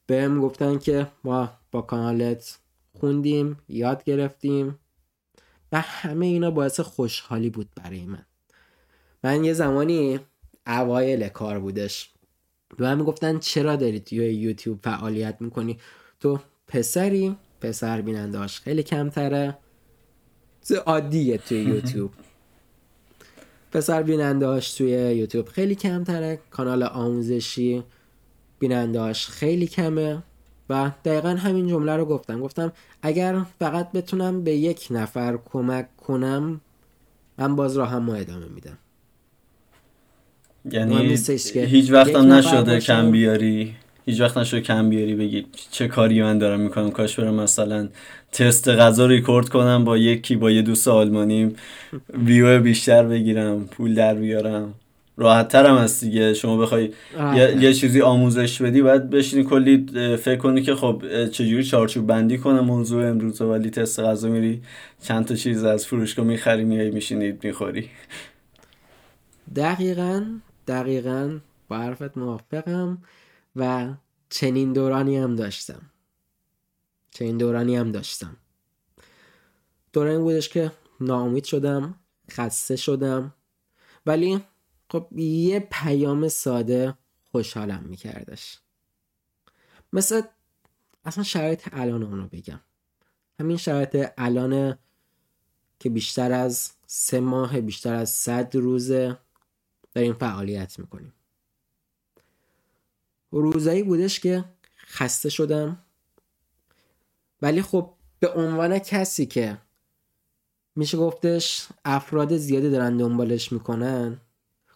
بهم 0.07 0.41
گفتن 0.41 0.79
که 0.79 1.07
ما 1.25 1.51
با 1.71 1.83
کانالت 1.83 2.59
خوندیم 3.01 3.59
یاد 3.69 4.05
گرفتیم 4.05 4.79
و 5.73 5.81
همه 5.81 6.27
اینا 6.27 6.51
باعث 6.51 6.81
خوشحالی 6.81 7.51
بود 7.51 7.69
برای 7.77 8.05
من. 8.05 8.27
من 9.25 9.45
یه 9.45 9.53
زمانی 9.53 10.21
اوایل 10.67 11.29
کار 11.29 11.59
بودش 11.59 12.11
به 12.77 12.85
من 12.85 12.99
می‌گفتن 12.99 13.39
چرا 13.39 13.77
داری 13.77 14.01
توی 14.01 14.19
یوتیوب 14.19 14.79
فعالیت 14.83 15.37
می‌کنی؟ 15.41 15.79
تو 16.21 16.39
پسری 16.69 17.37
پسر 17.61 18.01
بیننداش 18.01 18.61
خیلی 18.61 18.83
کمتره. 18.83 19.59
عادیه 20.75 21.39
توی 21.39 21.59
یوتیوب. 21.59 22.11
پسر 23.73 24.03
بیننداش 24.03 24.75
توی 24.75 24.91
یوتیوب 24.91 25.49
خیلی 25.49 25.75
کمتره. 25.75 26.39
کانال 26.50 26.83
آموزشی 26.83 27.83
بیننداش 28.59 29.29
خیلی 29.29 29.67
کمه. 29.67 30.23
و 30.71 30.91
دقیقا 31.05 31.29
همین 31.29 31.69
جمله 31.69 31.97
رو 31.97 32.05
گفتم. 32.05 32.41
گفتم 32.41 32.73
اگر 33.03 33.43
فقط 33.59 33.93
بتونم 33.93 34.45
به 34.45 34.53
یک 34.53 34.89
نفر 34.91 35.39
کمک 35.53 35.97
کنم 35.97 36.61
من 37.39 37.57
باز 37.57 37.77
راه 37.77 37.89
هم 37.89 38.09
ادامه 38.09 38.47
میدم. 38.47 38.79
یعنی 40.71 41.19
هیچ 41.55 41.91
وقت 41.91 42.15
هم 42.15 42.33
نشده 42.33 42.81
کم 42.81 43.11
بیاری. 43.11 43.77
هیچ 44.07 44.21
وقت 44.21 44.37
نشده 44.38 44.61
کم 44.61 44.90
بیاری 44.90 45.14
بگی 45.14 45.47
چه 45.71 45.88
کاری 45.88 46.23
من 46.23 46.38
دارم 46.38 46.61
می‌کنم. 46.61 46.90
کاش 46.90 47.21
برم 47.21 47.35
مثلا 47.35 47.88
تست 48.33 48.69
غذا 48.69 49.07
ریکورد 49.07 49.49
کنم 49.49 49.85
با 49.85 49.99
یکی 49.99 50.37
با 50.37 50.50
یه 50.50 50.62
دوست 50.62 50.88
آلمانی. 50.88 51.54
ویو 52.25 52.61
بیشتر 52.61 53.02
بگیرم 53.02 53.64
پول 53.64 53.95
در 53.95 54.14
بیارم. 54.14 54.75
راحت 55.16 55.49
ترم 55.49 55.78
هست 55.78 56.04
دیگه. 56.04 56.35
شما 56.35 56.57
بخوای 56.57 56.90
یه،, 57.61 57.75
چیزی 57.75 58.00
آموزش 58.00 58.62
بدی 58.62 58.83
باید 58.83 59.11
بشینی 59.11 59.45
کلی 59.45 59.87
فکر 60.16 60.37
کنی 60.37 60.62
که 60.62 60.75
خب 60.75 61.02
چجوری 61.30 61.64
چارچوب 61.64 62.07
بندی 62.07 62.38
کنم 62.38 62.61
موضوع 62.61 63.09
امروز 63.09 63.40
ولی 63.42 63.71
تست 63.71 64.00
غذا 64.00 64.28
میری 64.28 64.62
چند 65.02 65.25
تا 65.25 65.35
چیز 65.35 65.64
از 65.64 65.87
فروشگاه 65.87 66.26
می‌خری 66.26 66.64
میای 66.64 66.90
میشینید 66.90 67.45
می‌خوری. 67.45 67.88
دقیقا 69.57 70.25
دقیقا 70.69 71.38
با 71.69 71.78
حرفت 71.78 72.19
موافقم. 72.19 72.99
و 73.57 73.95
چنین 74.30 74.73
دورانی 74.73 75.16
هم 75.16 75.37
داشتم. 75.37 75.90
چنین 77.11 77.38
دورانی 77.38 77.76
هم 77.76 77.92
داشتم. 77.92 78.37
دورانی 79.92 80.19
بودش 80.19 80.49
که 80.49 80.73
ناامید 81.00 81.45
شدم 81.45 81.95
خسته 82.30 82.76
شدم. 82.76 83.35
ولی 84.07 84.45
خب 84.90 85.19
یه 85.19 85.69
پیام 85.73 86.28
ساده 86.28 86.95
خوشحالم 87.30 87.83
میکردش. 87.83 88.59
مثل 89.92 90.23
اصلا 91.04 91.25
شرایط 91.25 91.69
الان 91.73 92.02
اونو 92.02 92.28
بگم. 92.28 92.61
همین 93.40 93.57
شرایط 93.57 94.12
الان 94.19 94.78
که 95.78 95.90
بیشتر 95.90 96.33
از 96.33 96.73
سه 96.87 97.21
ماه 97.21 97.61
بیشتر 97.61 97.95
از 97.95 98.11
صد 98.11 98.57
روزه 98.57 99.19
داریم 99.92 100.14
فعالیت 100.14 100.78
می‌کنیم. 100.78 101.12
روزایی 103.31 103.83
بودش 103.83 104.21
که 104.21 104.45
خسته 104.87 105.29
شدم. 105.29 105.79
ولی 107.43 107.63
خب 107.63 107.91
به 108.21 108.29
عنوان 108.29 108.79
کسی 108.79 109.27
که 109.27 109.59
میشه 110.77 110.99
گفتش 110.99 111.69
افراد 111.85 112.37
زیادی 112.37 112.71
دارن 112.71 112.97
دنبالش 112.97 113.53
می‌کنن 113.53 114.21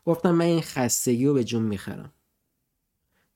گفتم 0.05 0.31
من 0.31 0.45
این 0.45 0.63
خستگی 0.63 1.27
رو 1.27 1.35
به 1.35 1.45
جون 1.45 1.63
می‌خرم. 1.63 2.13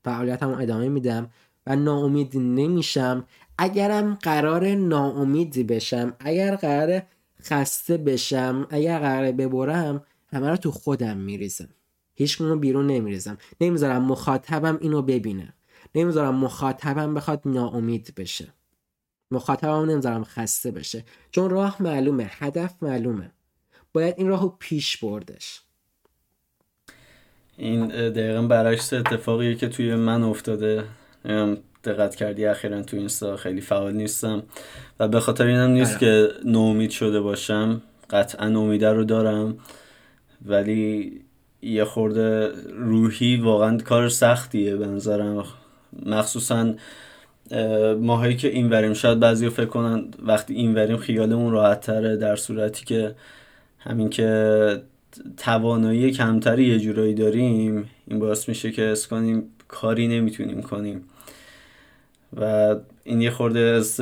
فعالیتمو 0.04 0.58
ادامه 0.58 0.88
میدم 0.88 1.30
و 1.66 1.76
ناامید 1.76 2.36
نمیشم. 2.36 3.26
اگرم 3.58 4.14
قرار 4.14 4.74
ناامید 4.74 5.66
بشم 5.66 6.16
اگر 6.20 6.56
قرار 6.56 7.02
خسته 7.42 7.96
بشم 7.96 8.66
اگر 8.70 8.98
قرار 8.98 9.32
ببرم 9.32 10.04
همه 10.32 10.50
رو 10.50 10.56
تو 10.56 10.70
خودم 10.70 11.16
میریزم. 11.16 11.68
هیچ 12.18 12.32
رو 12.32 12.56
بیرون 12.56 12.86
نمیریزم. 12.86 13.38
نمی‌ذارم 13.60 14.02
مخاطبم 14.02 14.78
اینو 14.80 15.02
ببینه. 15.02 15.54
نمی‌ذارم 15.94 16.34
مخاطبم 16.34 17.14
بخواد 17.14 17.42
ناامید 17.44 18.12
بشه. 18.16 18.48
مخاطبم 19.30 19.90
نمی‌ذارم 19.90 20.24
خسته 20.24 20.70
بشه. 20.70 21.04
چون 21.30 21.50
راه 21.50 21.82
معلومه 21.82 22.30
هدف 22.30 22.74
معلومه. 22.82 23.30
باید 23.92 24.14
این 24.18 24.28
راهو 24.28 24.48
پیش 24.58 24.96
بردش. 24.96 25.60
این 27.56 27.86
دقیقا 27.86 28.42
برعکس 28.42 28.92
اتفاقیه 28.92 29.54
که 29.54 29.68
توی 29.68 29.94
من 29.94 30.22
افتاده. 30.22 30.84
دقت 31.84 32.14
کردی 32.14 32.46
اخیرا 32.46 32.82
تو 32.82 32.96
اینستا 32.96 33.36
خیلی 33.36 33.60
فعال 33.60 33.92
نیستم. 33.92 34.42
و 35.00 35.08
به 35.08 35.20
خاطر 35.20 35.46
اینم 35.46 35.70
نیست 35.70 35.90
آره. 35.90 36.00
که 36.00 36.28
نومید 36.44 36.90
شده 36.90 37.20
باشم. 37.20 37.82
قطعا 38.10 38.46
امیده 38.46 38.92
رو 38.92 39.04
دارم. 39.04 39.58
ولی 40.44 41.20
یه 41.62 41.84
خورده 41.84 42.52
روحی 42.74 43.36
واقعا 43.36 43.78
کار 43.78 44.08
سختیه 44.08 44.76
به 44.76 44.86
نظرم. 44.86 45.44
مخصوصا 46.06 46.74
ماهایی 48.00 48.36
که 48.36 48.48
این 48.48 48.70
وریم 48.70 48.92
شاید 48.92 49.20
بعضی 49.20 49.48
فکر 49.48 49.66
کنن 49.66 50.04
وقتی 50.22 50.54
این 50.54 50.74
وریم 50.74 50.96
خیالمون 50.96 51.52
راحت 51.52 51.80
تره 51.80 52.16
در 52.16 52.36
صورتی 52.36 52.84
که 52.84 53.14
همین 53.78 54.10
که 54.10 54.82
توانایی 55.36 56.10
کمتری 56.10 56.64
یه 56.64 56.78
جورایی 56.78 57.14
داریم 57.14 57.90
این 58.06 58.18
باعث 58.18 58.48
میشه 58.48 58.70
که 58.70 58.82
اس 58.82 59.06
کنیم 59.06 59.42
کاری 59.68 60.08
نمی‌تونیم 60.08 60.62
کنیم. 60.62 61.04
و 62.36 62.76
این 63.04 63.20
یه 63.20 63.30
خورده 63.30 63.60
از 63.60 64.00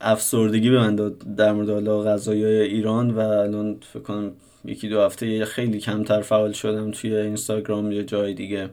افسردگی 0.00 0.70
به 0.70 0.78
من 0.78 0.96
داد 0.96 1.18
در 1.18 1.52
مورد 1.52 1.70
حالا 1.70 2.02
غذای 2.02 2.44
ایران 2.44 3.10
و 3.10 3.18
الان 3.18 3.76
فکر 3.92 4.02
کنم 4.02 4.32
یکی 4.64 4.88
دو 4.88 5.00
هفته 5.00 5.44
خیلی 5.44 5.78
کمتر 5.78 6.20
فعال 6.20 6.52
شدم 6.52 6.90
توی 6.90 7.16
اینستاگرام 7.16 7.92
یا 7.92 8.02
جای 8.02 8.34
دیگه. 8.34 8.68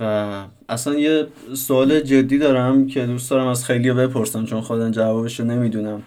و 0.00 0.44
اصلا 0.68 0.94
یه 0.94 1.26
سوال 1.54 2.00
جدی 2.00 2.38
دارم 2.38 2.86
که 2.86 3.06
دوست 3.06 3.30
دارم 3.30 3.46
از 3.46 3.64
خیلی 3.64 3.92
بپرسم 3.92 4.44
چون 4.44 4.60
خودم 4.60 4.90
جوابش 4.90 5.40
رو 5.40 5.46
نمی‌دونم. 5.46 6.02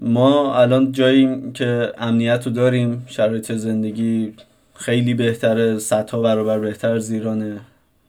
ما 0.00 0.54
الان 0.54 0.92
جایی 0.92 1.52
که 1.54 1.92
امنیت 1.98 2.46
رو 2.46 2.52
داریم 2.52 3.06
شرایط 3.08 3.52
زندگی 3.52 4.34
خیلی 4.74 5.14
بهتره 5.14 5.78
صدها 5.78 6.20
برابر 6.20 6.58
بهتر 6.58 6.92
از 6.92 7.10
ایرانه 7.10 7.60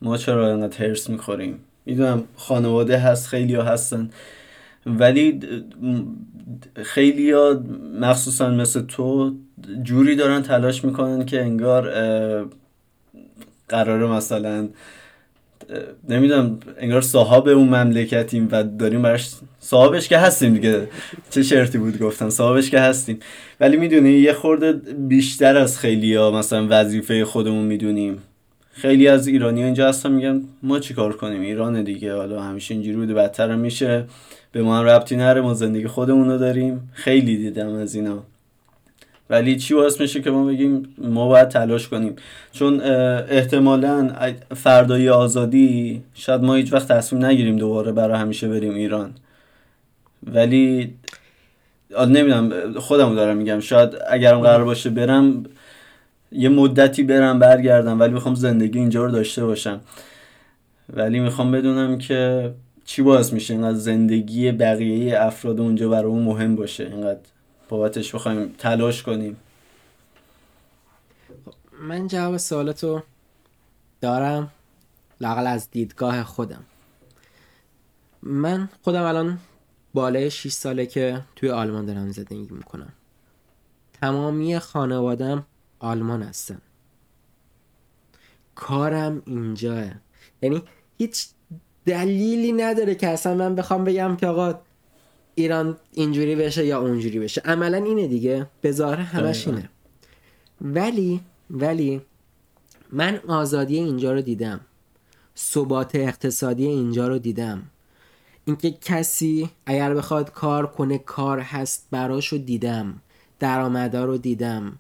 ما 0.02 0.18
چرا 0.18 0.52
اینقدر 0.52 0.86
هرس 0.86 1.10
می‌خوریم؟ 1.10 1.60
می‌دونم 1.86 2.24
خانواده 2.36 2.98
هست 2.98 3.28
خیلی 3.28 3.56
هستن. 3.56 4.10
ولی 4.86 5.40
خیلی 6.84 7.34
مخصوصا 8.02 8.50
مثل 8.50 8.82
تو 8.82 9.36
جوری 9.84 10.16
دارن 10.16 10.42
تلاش 10.42 10.86
می‌کنن 10.86 11.26
که 11.26 11.42
انگار 11.42 11.92
قراره 13.70 14.08
مثلا 14.08 14.68
نمی‌دونم 16.10 16.60
انگار 16.78 17.02
صاحب 17.02 17.48
اون 17.48 17.68
مملکتیم 17.68 18.48
و 18.52 18.64
داریم 18.64 19.02
براش 19.02 19.30
صاحبش 19.60 20.08
که 20.08 20.18
هستیم 20.18 20.54
دیگه. 20.54 20.88
چه 21.30 21.44
شرطی 21.44 21.78
بود 21.78 22.00
گفتم 22.00 22.30
صاحبش 22.30 22.70
که 22.70 22.80
هستیم. 22.80 23.20
ولی 23.60 23.78
می‌دونی 23.78 24.10
یه 24.10 24.34
خورده 24.34 24.74
بیشتر 25.08 25.58
از 25.58 25.80
خیلی 25.80 26.16
ها 26.16 26.32
مثلا 26.32 26.68
وظیفه 26.70 27.26
خودمون 27.26 27.66
می‌دونیم. 27.66 28.18
خیلی 28.72 29.08
از 29.08 29.28
ایرانی 29.28 29.60
ها 29.60 29.66
اینجا 29.66 29.88
هستن 29.88 30.12
میگن 30.12 30.42
ما 30.64 30.80
چیکار 30.80 31.18
کنیم؟ 31.18 31.42
ایران 31.42 31.84
دیگه 31.84 32.16
حالا 32.16 32.42
همیشه 32.42 32.74
اینجوری 32.74 32.98
بوده 32.98 33.14
بدتر 33.14 33.56
میشه. 33.56 34.06
به 34.56 34.62
ما 34.62 34.78
هم 34.80 34.86
ربطی 34.86 35.16
نره 35.16 35.42
ما 35.42 35.54
زندگی 35.54 35.88
خودمون 35.88 36.30
رو 36.30 36.38
داریم. 36.38 36.90
خیلی 36.94 37.38
دیدم 37.38 37.76
از 37.76 37.96
اینا. 37.96 38.24
ولی 39.30 39.56
چی 39.56 39.74
باعث 39.74 40.02
میشه 40.02 40.22
که 40.22 40.32
ما 40.32 40.46
بگیم 40.46 40.96
ما 40.98 41.28
باید 41.28 41.48
تلاش 41.48 41.88
کنیم؟ 41.88 42.16
چون 42.52 42.82
احتمالا 42.82 44.10
فردای 44.56 45.10
آزادی 45.10 46.04
شاید 46.14 46.42
ما 46.42 46.56
هیچ 46.56 46.74
وقت 46.74 46.88
تصمیم 46.88 47.26
نگیریم 47.26 47.58
دوباره 47.58 47.92
برای 47.92 48.20
همیشه 48.20 48.48
بریم 48.48 48.74
ایران. 48.74 49.14
ولی 50.24 50.94
نمی‌دونم 52.00 52.74
خودم 52.80 53.16
دارم 53.16 53.38
میگم. 53.38 53.60
شاید 53.60 53.90
اگرم 54.10 54.40
قرار 54.40 54.64
باشه 54.64 54.90
برم 54.90 55.44
یه 56.32 56.50
مدتی 56.50 57.04
برم 57.04 57.40
برگردم 57.40 58.00
ولی 58.00 58.14
می‌خوام 58.14 58.36
زندگی 58.36 58.80
اینجا 58.80 59.06
رو 59.06 59.12
داشته 59.12 59.46
باشم. 59.46 59.82
ولی 60.94 61.20
می‌خوام 61.20 61.52
بدونم 61.52 61.98
که 61.98 62.52
چی 62.86 63.02
باعث 63.02 63.34
میشه 63.34 63.54
اینقدر 63.54 63.78
زندگی 63.78 64.52
بقیه 64.52 65.22
افراد 65.22 65.60
اونجا 65.60 65.90
برای 65.90 66.12
اون 66.12 66.24
مهم 66.24 66.56
باشه؟ 66.56 66.84
اینقدر 66.84 67.20
بابتش 67.70 68.16
بخوایم 68.16 68.56
تلاش 68.58 69.04
کنیم. 69.04 69.38
من 71.82 72.08
جواب 72.08 72.38
سوالتو 72.38 73.02
دارم 74.02 74.52
لاقل 75.22 75.48
از 75.48 75.72
دیدگاه 75.72 76.24
خودم. 76.24 76.64
من 78.24 78.70
خودم 78.82 79.04
الان 79.04 79.40
بالای 79.94 80.32
6 80.32 80.52
ساله 80.52 80.86
که 80.86 81.22
توی 81.36 81.50
آلمان 81.50 81.86
دارم 81.86 82.12
زندگی 82.12 82.48
می‌کنم. 82.52 82.94
تمامی 84.02 84.60
خانوادم 84.60 85.46
آلمان 85.80 86.24
هستن. 86.24 86.62
کارم 88.56 89.22
اینجاه 89.26 89.86
یعنی 90.42 90.64
هیچ 90.98 91.28
دلیلی 91.86 92.52
نداره 92.52 92.96
که 92.96 93.08
اصلا 93.08 93.36
من 93.36 93.56
بخوام 93.56 93.84
بگم 93.84 94.16
که 94.16 94.28
آقا 94.28 94.60
ایران 95.36 95.78
اینجوری 95.92 96.36
بشه 96.36 96.66
یا 96.66 96.82
اونجوری 96.82 97.20
بشه. 97.20 97.42
عملا 97.46 97.78
اینه 97.78 98.08
دیگه. 98.08 98.48
به 98.62 98.72
ظاهر 98.72 99.00
همش 99.00 99.48
اینه. 99.48 99.70
ولی 100.62 101.22
ولی 101.50 102.02
من 102.92 103.20
آزادی 103.28 103.76
اینجا 103.78 104.14
رو 104.14 104.22
دیدم. 104.22 104.60
ثبات 105.38 105.96
اقتصادی 105.96 106.68
اینجا 106.68 107.08
رو 107.08 107.20
دیدم. 107.20 107.64
اینکه 108.46 108.72
کسی 108.72 109.50
اگر 109.66 109.94
بخواد 109.94 110.32
کار 110.32 110.68
کنه 110.68 110.98
کار 110.98 111.40
هست 111.40 111.88
براش 111.92 112.28
رو 112.28 112.38
دیدم. 112.38 113.02
درآمدا 113.40 114.06
رو 114.06 114.18
دیدم. 114.18 114.80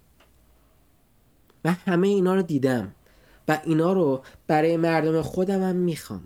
و 1.65 1.71
همه 1.71 2.07
اینا 2.07 2.35
رو 2.35 2.41
دیدم. 2.41 2.91
و 3.47 3.59
اینا 3.65 3.93
رو 3.93 4.23
برای 4.47 4.77
مردم 4.77 5.21
خودم 5.21 5.63
هم 5.63 5.75
می‌خوام. 5.75 6.23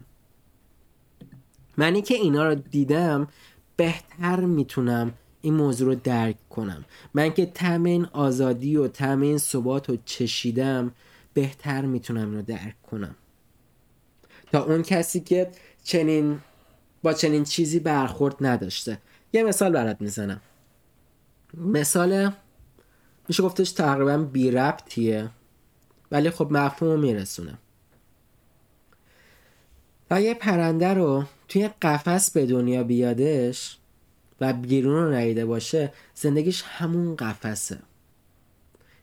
منی 1.80 2.02
که 2.02 2.16
اینا 2.16 2.48
رو 2.48 2.56
دیدم 2.56 3.28
بهتر 3.76 4.40
می‌تونم 4.40 5.14
این 5.42 5.54
موضوع 5.54 5.88
رو 5.88 5.96
درک 5.96 6.50
کنم. 6.50 6.86
من 7.14 7.34
که 7.34 7.46
تمین 7.46 8.06
آزادی 8.06 8.76
و 8.76 8.88
تمین 8.88 9.38
ثبات 9.38 9.90
رو 9.90 9.98
چشیدم 10.06 10.92
بهتر 11.34 11.82
می‌تونم 11.82 12.36
رو 12.36 12.42
درک 12.42 12.82
کنم. 12.82 13.16
تا 14.52 14.64
اون 14.64 14.84
کسی 14.84 15.20
که 15.20 15.52
چنین 15.84 16.40
با 17.04 17.14
چنین 17.14 17.44
چیزی 17.44 17.80
برخورد 17.80 18.36
نداشته. 18.42 18.98
یه 19.34 19.44
مثال 19.44 19.72
برات 19.72 20.02
می‌زنم. 20.02 20.42
مثال 21.54 22.32
میشه 23.28 23.44
گفتش 23.44 23.72
تقریبا 23.72 24.18
بی 24.18 24.52
ربطیه 24.52 25.30
ولی 26.12 26.30
خب 26.30 26.48
مفهوم 26.52 27.00
میرسونه 27.00 27.58
و 30.12 30.22
یه 30.22 30.34
پرنده 30.34 30.94
رو 30.94 31.24
توی 31.50 31.70
قفس 31.82 32.32
به 32.32 32.46
دنیا 32.46 32.84
بیادش 32.84 33.78
و 34.42 34.54
بیرون 34.54 35.04
رو 35.04 35.14
ندیده 35.14 35.46
باشه 35.46 35.94
زندگیش 36.16 36.64
همون 36.66 37.16
قفسه. 37.16 37.80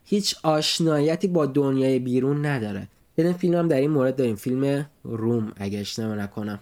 هیچ 0.04 0.37
آشنایتی 0.42 1.28
با 1.28 1.46
دنیای 1.46 1.98
بیرون 1.98 2.46
نداره. 2.46 2.88
یه 3.18 3.32
فیلم 3.32 3.54
هم 3.54 3.68
در 3.68 3.76
این 3.76 3.90
مورد 3.90 4.16
داریم 4.16 4.37
فیلم 4.37 4.87
روم 5.04 5.52
اگه 5.56 5.78
اشتباه 5.78 6.16
نکنم. 6.16 6.61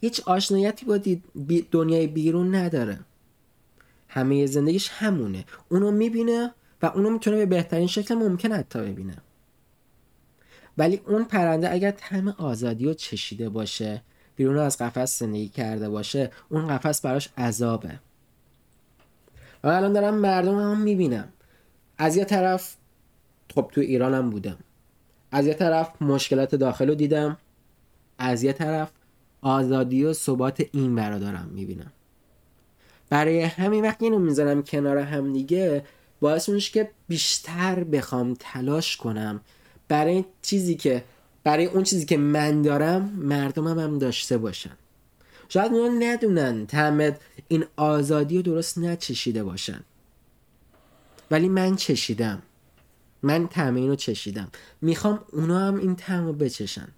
هیچ 0.00 0.20
آشنایتی 0.20 0.86
با 0.86 1.00
دنیای 1.70 2.06
بیرون 2.06 2.54
نداره. 2.54 3.00
همه 4.08 4.46
زندگیش 4.46 4.88
همونه. 4.88 5.44
اونو 5.68 5.90
می‌بینه 5.90 6.54
و 6.82 6.86
اونو 6.86 7.10
می‌تونه 7.10 7.36
به 7.36 7.46
بهترین 7.46 7.86
شکل 7.86 8.14
ممکن 8.14 8.52
حتی 8.52 8.78
ببینه. 8.78 9.16
ولی 10.78 11.00
اون 11.06 11.24
پرنده 11.24 11.72
اگر 11.72 11.90
تم 11.90 12.28
آزادی 12.28 12.84
رو 12.84 12.94
چشیده 12.94 13.48
باشه 13.48 14.02
بیرون 14.36 14.58
از 14.58 14.78
قفس 14.78 15.18
زندگی 15.18 15.48
کرده 15.48 15.88
باشه 15.88 16.30
اون 16.48 16.68
قفس 16.68 17.00
براش 17.00 17.28
عذابه. 17.38 17.98
و 19.64 19.68
الان 19.68 19.92
دارم 19.92 20.14
مردم 20.14 20.58
هم 20.58 20.80
می‌بینم. 20.80 21.28
از 21.98 22.16
یه 22.16 22.24
طرف 22.24 22.76
خب 23.54 23.70
تو 23.72 23.80
ایرانم 23.80 24.30
بودم. 24.30 24.58
از 25.30 25.46
یه 25.46 25.54
طرف 25.54 26.02
مشکلات 26.02 26.54
داخل 26.54 26.88
رو 26.88 26.94
دیدم. 26.94 27.36
از 28.18 28.42
یه 28.42 28.52
طرف 28.52 28.90
آزادی 29.42 30.04
و 30.04 30.12
ثبات 30.12 30.64
این 30.72 30.94
برادارم 30.94 31.50
می‌بینم. 31.54 31.92
برای 33.10 33.42
همین 33.42 33.84
وقت 33.84 34.02
اینو 34.02 34.18
می‌زنم 34.18 34.62
کنار 34.62 34.98
هم 34.98 35.32
دیگه. 35.32 35.84
باعث 36.20 36.48
میشه 36.48 36.72
که 36.72 36.90
بیشتر 37.08 37.84
بخوام 37.84 38.36
تلاش 38.40 38.96
کنم. 38.96 39.40
برای 39.88 40.24
چیزی 40.42 40.74
که 40.74 41.04
برای 41.44 41.66
اون 41.66 41.82
چیزی 41.82 42.04
که 42.04 42.16
من 42.16 42.62
دارم 42.62 43.02
مردمم 43.02 43.78
هم 43.78 43.98
داشته 43.98 44.38
باشن. 44.38 44.76
شاید 45.48 45.72
اونا 45.72 45.94
ندونن 45.98 46.66
تعمد 46.66 47.20
این 47.48 47.64
آزادی 47.76 48.36
رو 48.36 48.42
درست 48.42 48.78
نچشیده 48.78 49.44
باشن. 49.44 49.80
ولی 51.30 51.48
من 51.48 51.76
چشیدم. 51.76 52.42
من 53.22 53.48
تعمه 53.48 53.86
رو 53.86 53.96
چشیدم. 53.96 54.48
می‌خوام 54.80 55.24
اونا 55.32 55.58
هم 55.58 55.76
این 55.76 55.96
تعم 55.96 56.26
رو 56.26 56.32
بچشن. 56.32 56.88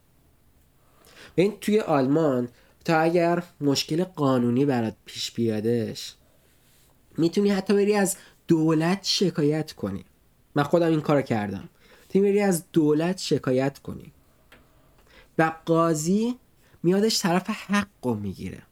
این 1.34 1.54
توی 1.60 1.80
آلمان 1.80 2.48
تا 2.84 2.98
اگر 2.98 3.42
مشکل 3.60 4.04
قانونی 4.04 4.64
برات 4.64 4.94
پیش 5.04 5.30
بیادش 5.30 6.14
می‌تونی 7.18 7.50
حتی 7.50 7.74
بری 7.74 7.94
از 7.94 8.16
دولت 8.48 9.00
شکایت 9.02 9.72
کنی. 9.72 10.04
من 10.54 10.62
خودم 10.62 10.86
این 10.86 11.00
کار 11.00 11.22
کردم. 11.22 11.68
تیم 12.08 12.22
بری 12.22 12.40
از 12.40 12.64
دولت 12.72 13.18
شکایت 13.18 13.78
کنی. 13.78 14.12
و 15.38 15.52
قاضی 15.64 16.38
میادش 16.82 17.20
طرف 17.22 17.50
حق 17.50 17.88
رو 18.02 18.14
می‌گیره. 18.14 18.62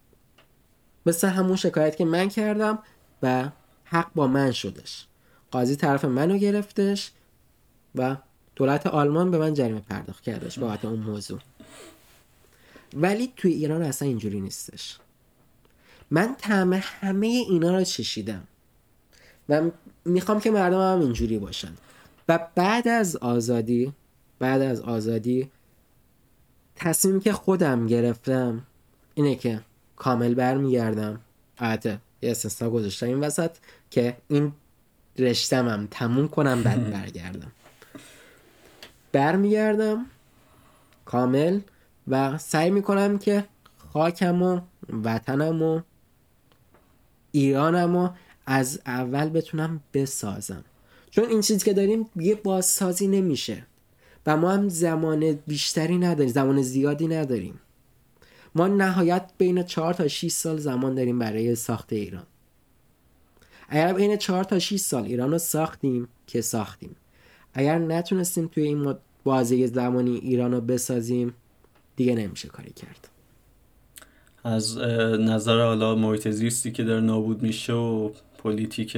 مثل 1.06 1.28
همون 1.28 1.56
شکایت 1.56 1.96
که 1.96 2.04
من 2.04 2.28
کردم 2.28 2.78
و 3.22 3.50
حق 3.84 4.10
با 4.14 4.26
من 4.26 4.52
شدش. 4.52 5.06
قاضی 5.50 5.76
طرف 5.76 6.04
منو 6.04 6.38
گرفتش 6.38 7.12
و 7.94 8.16
دولت 8.56 8.86
آلمان 8.86 9.30
به 9.30 9.38
من 9.38 9.54
جریمه 9.54 9.80
پرداخت 9.80 10.22
کردش 10.22 10.58
بابت 10.58 10.84
اون 10.84 11.00
موضوع. 11.00 11.38
ولی 12.94 13.32
توی 13.36 13.52
ایران 13.52 13.82
اصلا 13.82 14.08
اینجوری 14.08 14.40
نیستش. 14.40 14.98
من 16.10 16.34
طعم 16.38 16.80
همه 16.82 17.26
اینا 17.26 17.78
رو 17.78 17.84
چشیدم. 17.84 18.42
و 19.48 19.70
می‌خوام 20.04 20.40
که 20.40 20.50
مردم 20.50 20.92
هم 20.92 21.00
اینجوری 21.00 21.38
باشن. 21.38 21.72
و 22.28 22.46
بعد 22.54 22.88
از 22.88 23.16
آزادی 23.16 23.92
بعد 24.38 24.62
از 24.62 24.80
آزادی 24.80 25.50
تصمیم 26.76 27.20
که 27.20 27.32
خودم 27.32 27.86
گرفتم 27.86 28.62
اینه 29.14 29.34
که 29.34 29.60
کامل 29.96 30.34
برمیگردم. 30.34 31.20
البته 31.58 31.98
یه 32.22 32.30
استثنا 32.30 32.70
گذاشتم 32.70 33.06
این 33.06 33.20
وسط 33.20 33.50
که 33.90 34.16
این 34.28 34.52
رشتم 35.18 35.68
هم 35.68 35.88
تموم 35.90 36.28
کنم 36.28 36.62
بعد 36.62 36.90
برگردم. 36.94 37.52
برمیگردم 39.12 40.06
کامل 41.04 41.60
و 42.08 42.38
سعی 42.38 42.70
می‌کنم 42.70 43.18
که 43.18 43.44
خاکم 43.92 44.42
و 44.42 44.60
وطنم 45.02 45.62
و 45.62 45.80
ایرانم 47.32 47.96
و 47.96 48.08
از 48.46 48.80
اول 48.86 49.28
بتونم 49.28 49.80
بسازم. 49.94 50.64
چون 51.10 51.24
این 51.24 51.40
چیزی 51.40 51.64
که 51.64 51.72
داریم 51.72 52.06
یه 52.16 52.34
بازسازی 52.34 53.06
نمیشه. 53.06 53.66
و 54.26 54.36
ما 54.36 54.50
هم 54.50 54.68
زمان 54.68 55.32
بیشتری 55.32 55.98
نداریم 55.98 56.32
زمان 56.32 56.62
زیادی 56.62 57.06
نداریم. 57.08 57.60
ما 58.54 58.68
نهایت 58.68 59.30
بین 59.38 59.62
4 59.62 59.94
تا 59.94 60.08
6 60.08 60.30
سال 60.30 60.58
زمان 60.58 60.94
داریم 60.94 61.18
برای 61.18 61.54
ساخت 61.54 61.92
ایران. 61.92 62.26
اگر 63.68 63.92
بین 63.92 64.16
4 64.16 64.44
تا 64.44 64.58
6 64.58 64.76
سال 64.76 65.04
ایران 65.04 65.30
رو 65.30 65.38
ساختیم 65.38 66.08
که 66.26 66.40
ساختیم؟ 66.40 66.96
اگر 67.54 67.78
نتونستیم 67.78 68.46
توی 68.46 68.62
این 68.62 68.94
بازه 69.24 69.66
زمانی 69.66 70.16
ایران 70.16 70.52
رو 70.52 70.60
بسازیم 70.60 71.34
دیگه 71.96 72.14
نمیشه 72.14 72.48
کاری 72.48 72.72
کرد. 72.72 73.08
از 74.44 74.78
نظر 75.18 75.60
حالا 75.60 75.94
محیط 75.94 76.28
زیستی 76.28 76.72
که 76.72 76.84
داره 76.84 77.00
نابود 77.00 77.42
میشه 77.42 77.72
و 77.72 78.10
پلیتیک 78.38 78.92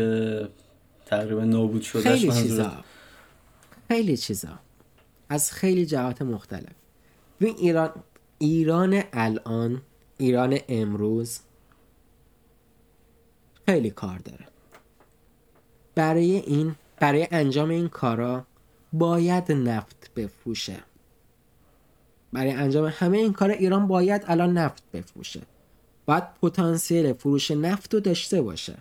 تقریبا 1.07 1.45
نابود 1.45 1.83
شده 1.83 2.03
خیلی 2.03 2.33
چیزا. 2.33 2.73
خیلی 3.89 4.17
چیزا. 4.17 4.49
از 5.29 5.53
خیلی 5.53 5.87
جهات 5.87 6.23
مختلف. 6.23 6.73
ببین 7.41 7.55
ایران 7.57 7.91
ایران 8.39 9.03
الان 9.13 9.83
ایران 10.19 10.59
امروز 10.69 11.41
خیلی 13.67 13.91
کار 13.91 14.19
داره. 14.19 14.47
برای 15.95 16.37
این 16.37 16.75
برای 17.01 17.29
انجام 17.31 17.71
این 17.71 17.89
کارا 17.89 18.47
باید 18.93 19.53
نفت 19.53 20.11
بفروشه. 20.17 20.77
برای 22.33 22.51
انجام 22.53 22.93
همه 22.95 23.19
این 23.19 23.33
کار 23.33 23.51
ایران 23.51 23.87
باید 23.87 24.23
الان 24.27 24.59
نفت 24.59 24.83
بفروشه. 24.93 25.43
باید 26.07 26.25
پتانسیل 26.43 27.13
فروش 27.13 27.51
نفت 27.51 27.95
رو 27.95 28.01
داشته 28.01 28.43
باشه. 28.43 28.77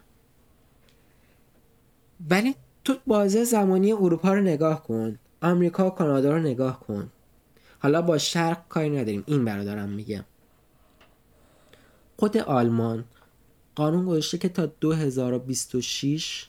ولی 2.30 2.56
تو 2.84 2.96
بازه 3.08 3.44
زمانی 3.44 3.92
اروپا 3.92 4.34
رو 4.34 4.42
نگاه 4.42 4.84
کن. 4.84 5.20
آمریکا 5.42 5.88
و 5.88 5.90
کانادا 5.90 6.32
رو 6.32 6.40
نگاه 6.40 6.80
کن. 6.80 7.12
حالا 7.80 8.02
با 8.02 8.18
شرق 8.18 8.68
کاری 8.68 8.90
نداریم. 8.90 9.24
این 9.26 9.46
برادرم 9.46 9.90
میگم. 9.90 10.24
خود 12.18 12.38
آلمان. 12.38 13.04
قانون 13.76 14.06
گذاشته 14.06 14.38
که 14.38 14.50
تا 14.50 14.66
2026 14.66 16.48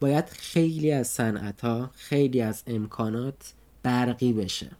باید 0.00 0.24
خیلی 0.28 0.92
از 0.92 1.08
صنعت 1.08 1.60
ها 1.60 1.90
خیلی 1.94 2.40
از 2.40 2.62
امکانات 2.66 3.52
برقی 3.82 4.32
بشه. 4.32 4.70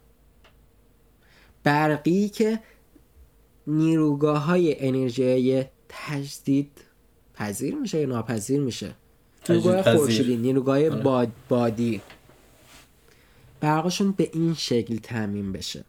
برقی 1.63 2.29
که 2.29 2.59
نیروگاه 3.67 4.43
های 4.45 4.87
انرژی 4.87 5.65
تجدید 5.89 6.71
پذیر 7.33 7.75
میشه 7.75 7.99
یا 7.99 8.07
ناپذیر 8.07 8.59
میشه؟ 8.59 8.95
نیروگاه 9.49 9.95
خورشیدی 9.97 10.37
نیروگاه 10.37 10.77
آره. 10.77 10.89
باد 10.89 11.31
بادی. 11.49 12.01
برقشون 13.61 14.11
به 14.11 14.29
این 14.33 14.53
شکل 14.53 14.97
تعمین 14.97 15.51
بشه. 15.51 15.83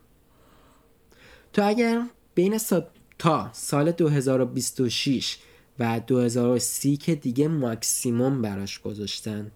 تو 1.53 1.69
اگر 1.69 2.03
بین 2.35 2.59
سا... 2.59 2.87
تا 3.19 3.51
سال 3.53 3.93
2026 3.93 5.39
و 5.79 6.01
2030 6.07 6.97
که 6.97 7.15
دیگه 7.15 7.49
ماکسیموم 7.49 8.43
براش 8.43 8.81
گذاشتن 8.81 9.51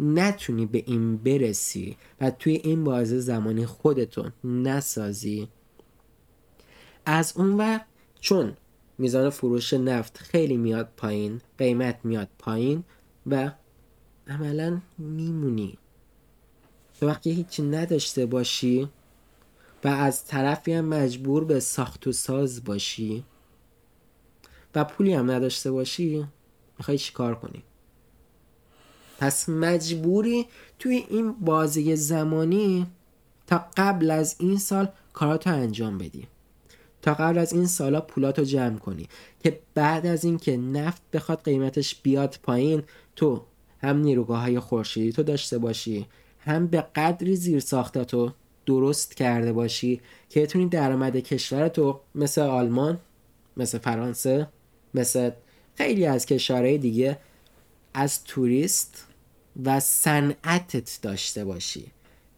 نتونی 0.00 0.66
به 0.66 0.84
این 0.86 1.16
برسی 1.16 1.96
و 2.20 2.30
توی 2.30 2.52
این 2.52 2.84
بازه 2.84 3.20
زمانی 3.20 3.66
خودتون 3.66 4.32
نسازی. 4.44 5.48
از 7.06 7.32
اون 7.36 7.52
وقت 7.52 7.86
چون 8.20 8.56
میزان 8.98 9.30
فروش 9.30 9.72
نفت 9.72 10.18
خیلی 10.18 10.56
میاد 10.56 10.88
پایین 10.96 11.40
قیمت 11.58 11.98
میاد 12.04 12.28
پایین 12.38 12.84
و 13.26 13.50
عملا 14.26 14.80
میمونی. 14.98 15.78
تو 17.00 17.06
وقتی 17.06 17.30
هیچی 17.30 17.62
نداشته 17.62 18.26
باشی 18.26 18.88
و 19.84 19.88
از 19.88 20.24
طرفی 20.24 20.72
هم 20.72 20.84
مجبور 20.84 21.44
به 21.44 21.60
ساخت 21.60 22.06
و 22.06 22.12
ساز 22.12 22.64
باشی 22.64 23.24
و 24.74 24.84
پولی 24.84 25.14
هم 25.14 25.30
نداشته 25.30 25.70
باشی 25.70 26.26
می‌خوای 26.78 26.98
چی 26.98 27.12
کار 27.12 27.34
کنی؟ 27.34 27.62
پس 29.18 29.48
مجبوری 29.48 30.46
توی 30.78 31.04
این 31.10 31.32
بازی 31.32 31.96
زمانی 31.96 32.86
تا 33.46 33.64
قبل 33.76 34.10
از 34.10 34.36
این 34.38 34.58
سال 34.58 34.88
کاراتو 35.12 35.50
انجام 35.50 35.98
بدی. 35.98 36.26
تا 37.02 37.14
قبل 37.14 37.38
از 37.38 37.52
این 37.52 37.66
سالا 37.66 38.00
پولاتو 38.00 38.44
جمع 38.44 38.78
کنی. 38.78 39.08
که 39.42 39.60
بعد 39.74 40.06
از 40.06 40.24
اینکه 40.24 40.56
نفت 40.56 41.02
بخواد 41.12 41.44
قیمتش 41.44 41.94
بیاد 41.94 42.38
پایین 42.42 42.82
تو 43.16 43.42
هم 43.82 43.98
نیروگاه 43.98 44.40
های 44.40 44.60
خورشیدی 44.60 45.12
تو 45.12 45.22
داشته 45.22 45.58
باشی. 45.58 46.06
هم 46.44 46.66
به 46.66 46.80
قدری 46.80 47.36
زیر 47.36 47.60
ساختاتو 47.60 48.32
درست 48.66 49.14
کرده 49.14 49.52
باشی 49.52 50.00
که 50.28 50.40
بتونی 50.40 50.68
درآمد 50.68 51.16
کشورتو 51.16 52.00
مثل 52.14 52.40
آلمان 52.40 53.00
مثل 53.56 53.78
فرانسه 53.78 54.48
مثل 54.94 55.30
خیلی 55.74 56.06
از 56.06 56.26
کشورهای 56.26 56.78
دیگه 56.78 57.18
از 57.94 58.24
توریست 58.24 59.06
و 59.64 59.80
صنعتت 59.80 60.98
داشته 61.02 61.44
باشی. 61.44 61.86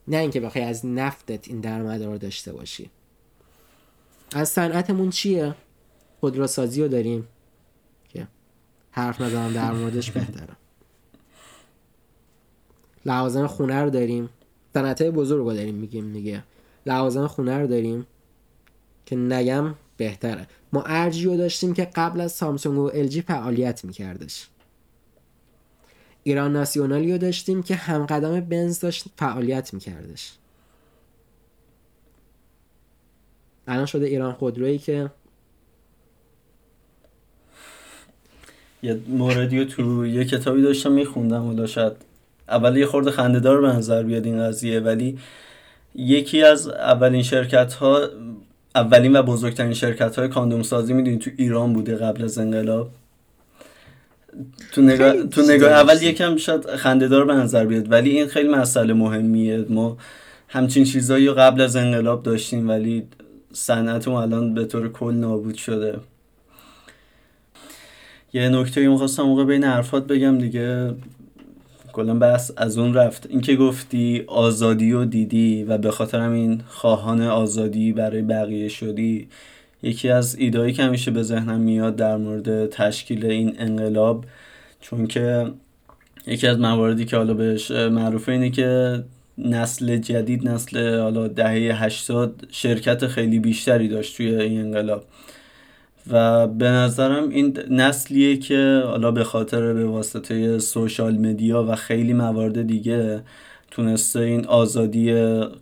نه 0.08 0.16
اینکه 0.16 0.40
بخوای 0.40 0.64
از 0.64 0.86
نفتت 0.86 1.48
این 1.48 1.60
درآمد 1.60 2.02
رو 2.02 2.18
داشته 2.18 2.52
باشی. 2.52 2.90
از 4.32 4.48
صنعتمون 4.48 5.10
چیه؟ 5.10 5.54
خودروسازی 6.20 6.82
رو 6.82 6.88
داریم. 6.88 7.28
که 8.08 8.26
حرف 8.90 9.20
نزنم 9.20 9.52
در 9.52 9.72
موردش 9.72 10.10
بهتره. 10.10 10.56
لوازم 13.06 13.46
خونه 13.46 13.82
رو 13.82 13.90
داریم. 13.90 14.28
صنعت 14.74 15.02
بزرگ 15.02 15.46
رو 15.46 15.54
داریم 15.54 15.74
میگیم 15.74 16.12
دیگه. 16.12 16.42
لوازم 16.86 17.26
خونه 17.26 17.58
رو 17.58 17.66
داریم 17.66 18.06
که 19.06 19.16
نگم 19.16 19.74
بهتره. 19.96 20.46
ما 20.72 20.82
ارجیو 20.82 21.36
داشتیم 21.36 21.74
که 21.74 21.84
قبل 21.84 22.20
از 22.20 22.32
سامسونگ 22.32 22.78
و 22.78 22.90
الژی 22.94 23.22
فعالیت 23.22 23.84
میکردش. 23.84 24.48
ایران 26.22 26.52
ناسیونالی 26.52 27.12
رو 27.12 27.18
داشتیم 27.18 27.62
که 27.62 27.74
همقدم 27.74 28.40
بنز 28.40 28.80
داشت 28.80 29.04
فعالیت 29.16 29.74
میکردش. 29.74 30.32
الان 33.68 33.86
شده 33.86 34.06
ایران 34.06 34.32
خودرویی 34.32 34.78
که 34.78 35.10
یه 38.82 39.00
موردی 39.08 39.64
تو 39.64 40.06
یه 40.06 40.24
کتابی 40.24 40.62
داشتم 40.62 40.92
میخوندم 40.92 41.60
و 41.60 41.66
شاید 41.66 42.05
اول 42.48 42.76
یه 42.76 42.86
خورده 42.86 43.10
خندهدار 43.10 43.60
به 43.60 43.68
نظر 43.68 44.02
بیاد 44.02 44.26
این 44.26 44.42
قضیه 44.48 44.80
ولی 44.80 45.18
یکی 45.94 46.42
از 46.42 46.68
اولین 46.68 47.22
شرکت 47.22 47.74
ها 47.74 48.08
اولین 48.74 49.16
و 49.16 49.22
بزرگترین 49.22 49.74
شرکت 49.74 50.18
های 50.18 50.28
کاندوم 50.28 50.62
سازی 50.62 50.92
می‌دونی 50.92 51.18
تو 51.18 51.30
ایران 51.36 51.72
بوده 51.72 51.96
قبل 51.96 52.24
از 52.24 52.38
انقلاب. 52.38 52.90
تو 54.72 54.82
نگاه, 54.82 55.22
تو 55.22 55.42
نگاه 55.42 55.70
اول 55.70 56.02
یکم 56.02 56.36
شاید 56.36 56.66
خندهدار 56.66 57.24
به 57.24 57.34
نظر 57.34 57.66
بیاد 57.66 57.92
ولی 57.92 58.10
این 58.10 58.26
خیلی 58.26 58.48
مسئله 58.48 58.94
مهمیه. 58.94 59.66
ما 59.68 59.96
همچین 60.48 60.84
چیزایی 60.84 61.26
رو 61.26 61.34
قبل 61.34 61.60
از 61.60 61.76
انقلاب 61.76 62.22
داشتیم 62.22 62.68
ولی 62.68 63.06
صنعتمون 63.52 64.22
الان 64.22 64.54
به 64.54 64.64
طور 64.64 64.92
کل 64.92 65.14
نابود 65.14 65.54
شده. 65.54 65.98
یه 68.32 68.48
نکته 68.48 68.88
می‌خواستم 68.88 69.22
موقع 69.22 69.44
بین 69.44 69.64
حرفات 69.64 70.06
بگم 70.06 70.38
دیگه 70.38 70.94
کلا 71.96 72.14
بس 72.14 72.50
از 72.56 72.78
اون 72.78 72.94
رفت. 72.94 73.26
اینکه 73.30 73.56
گفتی 73.56 74.24
آزادی 74.26 74.92
و 74.92 75.04
دیدی 75.04 75.64
و 75.64 75.78
به 75.78 75.90
خاطر 75.90 76.20
این 76.20 76.62
خواهان 76.68 77.22
آزادی 77.22 77.92
برای 77.92 78.22
بقیه 78.22 78.68
شدی 78.68 79.28
یکی 79.82 80.08
از 80.08 80.34
ایدایی 80.34 80.72
که 80.72 80.82
همیشه 80.82 81.10
به 81.10 81.22
ذهنم 81.22 81.60
میاد 81.60 81.96
در 81.96 82.16
مورد 82.16 82.66
تشکیل 82.66 83.26
این 83.26 83.56
انقلاب 83.58 84.24
چون 84.80 85.06
که 85.06 85.52
یکی 86.26 86.46
از 86.46 86.58
مواردی 86.58 87.04
که 87.04 87.16
حالا 87.16 87.34
بهش 87.34 87.70
معروفه 87.70 88.32
اینه 88.32 88.50
که 88.50 89.02
نسل 89.38 89.96
جدید 89.96 90.48
نسل 90.48 90.98
حالا 91.00 91.28
دهه 91.28 91.84
80 91.84 92.46
شرکت 92.50 93.06
خیلی 93.06 93.38
بیشتری 93.38 93.88
داشت 93.88 94.16
توی 94.16 94.34
این 94.34 94.60
انقلاب. 94.60 95.04
و 96.10 96.46
به 96.46 96.68
نظرم 96.68 97.28
این 97.28 97.58
نسلیه 97.70 98.36
که 98.36 98.82
حالا 98.86 99.10
به 99.10 99.24
خاطر 99.24 99.72
به 99.72 99.86
واسطه 99.86 100.58
سوشال 100.58 101.18
مدیا 101.18 101.64
و 101.64 101.74
خیلی 101.74 102.12
موارد 102.12 102.66
دیگه 102.66 103.22
تونسته 103.70 104.20
این 104.20 104.46
آزادی 104.46 105.14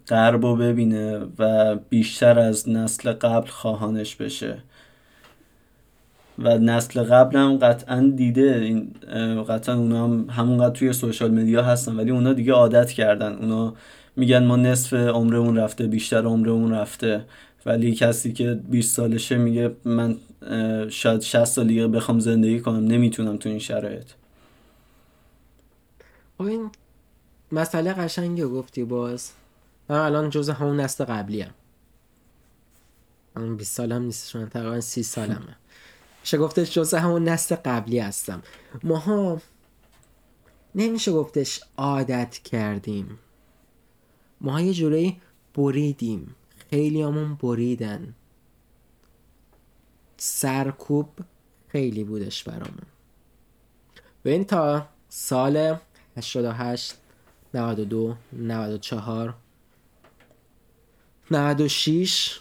غرب 0.09 0.47
رو 0.47 0.57
ببینه 0.57 1.21
و 1.39 1.75
بیشتر 1.89 2.39
از 2.39 2.69
نسل 2.69 3.13
قبل 3.13 3.47
خواهانش 3.47 4.17
بشه. 4.17 4.59
و 6.39 6.59
نسل 6.59 7.03
قبل 7.03 7.37
هم 7.37 7.57
قطعا 7.57 8.13
دیده 8.17 8.61
این 8.63 8.95
قطعا 9.43 9.75
اونا 9.75 10.05
هم 10.05 10.27
همونقدر 10.31 10.75
توی 10.75 10.93
سوشال 10.93 11.31
مدیا 11.31 11.63
هستن 11.63 11.97
ولی 11.97 12.11
اونا 12.11 12.33
دیگه 12.33 12.53
عادت 12.53 12.91
کردن. 12.91 13.33
اونا 13.33 13.75
میگن 14.17 14.45
ما 14.45 14.57
نصف 14.57 14.93
عمرمون 14.93 15.57
رفته 15.57 15.87
بیشتر 15.87 16.25
عمرمون 16.25 16.73
رفته. 16.73 17.25
ولی 17.67 17.95
کسی 17.95 18.33
که 18.33 18.61
20 18.71 18.97
سالشه 18.97 19.37
میگه 19.37 19.71
من 19.85 20.17
شاید 20.91 21.21
60 21.21 21.45
سال 21.45 21.67
دیگه 21.67 21.89
بخوام 21.89 22.21
زندگی 22.21 22.61
کنم 22.61 22.85
نمی‌تونم 22.87 23.37
تو 23.37 23.49
این 23.49 23.59
شرایط. 23.59 24.11
این 26.41 26.71
مسئله 27.53 27.93
قشنگی 27.93 28.43
گفتی 28.43 28.85
باز. 28.85 29.33
من 29.89 29.97
الان 29.97 30.31
جز 30.31 30.51
همون 30.51 30.81
نسل 30.81 31.05
قبلی 31.05 31.41
هم 31.41 31.55
من 33.37 33.57
20 33.57 33.77
سالم 33.77 34.03
نیست 34.03 34.37
من 34.37 34.49
تقریبا 34.49 34.81
30 34.81 35.03
سالمه. 35.03 35.57
میشه 36.21 36.39
گفتش 36.39 36.75
جز 36.75 36.95
همون 36.95 37.29
نسل 37.29 37.55
قبلی 37.55 37.99
هستم. 37.99 38.43
ماها 38.83 39.41
نمیشه 40.75 41.13
گفتش 41.13 41.61
عادت 41.77 42.39
کردیم. 42.39 43.19
ماها 44.41 44.61
یه 44.61 44.75
جوری 44.75 45.21
بریدیم. 45.55 46.35
خیلی 46.71 47.03
همون 47.03 47.35
بریدن. 47.35 48.15
سرکوب 50.17 51.09
خیلی 51.69 52.05
بودش 52.05 52.45
برامون. 52.45 52.87
این 54.25 54.45
تا 54.45 54.89
سال 55.09 55.77
88 56.17 56.95
92 57.55 58.17
94 58.33 59.35
96 61.31 62.41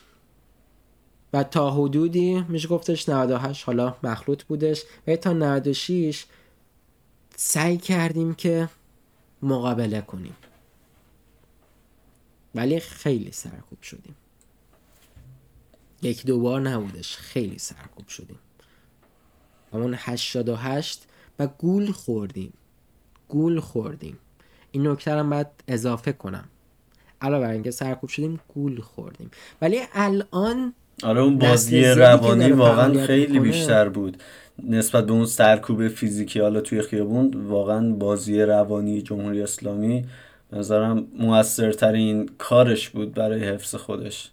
و 1.34 1.44
تا 1.44 1.72
حدودی 1.72 2.46
میشه 2.50 2.68
گفتش 2.68 3.10
98 3.10 3.64
حالا 3.64 3.96
مخلوط 4.04 4.44
بودش. 4.44 4.84
و 5.08 5.16
تا 5.16 5.34
96 5.34 6.26
سعی 7.36 7.78
کردیم 7.78 8.34
که 8.34 8.70
مقابله 9.42 10.02
کنیم. 10.02 10.36
ولی 12.56 12.80
خیلی 12.80 13.32
سرکوب 13.32 13.82
شدیم. 13.82 14.16
یک 16.04 16.26
دو 16.26 16.40
بار 16.40 16.62
نبودش. 16.62 17.18
خیلی 17.18 17.58
سرکوب 17.58 18.08
شدیم. 18.08 18.40
همون 19.74 19.96
88 19.98 21.04
و 21.40 21.48
گول 21.48 21.92
خوردیم. 21.92 22.54
گول 23.28 23.60
خوردیم. 23.60 24.18
این 24.72 24.88
نکته 24.88 25.16
رو 25.16 25.30
باید 25.30 25.48
اضافه 25.68 26.12
کنم. 26.12 26.46
علاوه 27.22 27.46
بر 27.46 27.52
اینکه 27.52 27.72
سرکوب 27.72 28.10
شدیم 28.10 28.40
گول 28.54 28.82
خوردیم. 28.82 29.32
ولی 29.62 29.80
الان 29.94 30.74
آره 31.04 31.22
اون 31.22 31.38
بازی 31.38 31.86
روانی 31.86 32.52
واقعا 32.52 33.06
خیلی 33.06 33.40
بیشتر 33.40 33.90
بود. 33.90 34.24
نسبت 34.64 35.06
به 35.06 35.12
اون 35.12 35.26
سرکوب 35.26 35.88
فیزیکی 35.88 36.40
حالا 36.40 36.62
توی 36.62 36.82
خیابون 36.82 37.48
واقعا 37.48 37.94
بازی 37.94 38.42
روانی 38.42 39.02
جمهوری 39.02 39.42
اسلامی 39.42 40.06
نظرم 40.54 41.08
موثرترین 41.20 42.30
کارش 42.38 42.90
بود 42.90 43.14
برای 43.14 43.44
حفظ 43.44 43.76
خودش. 43.76 44.32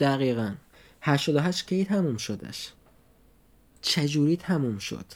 دقیقا. 0.00 0.54
88 1.00 1.66
کی 1.66 1.84
تموم 1.84 2.16
شدش؟ 2.16 2.72
چجوری 3.82 4.36
تموم 4.36 4.78
شد؟ 4.78 5.06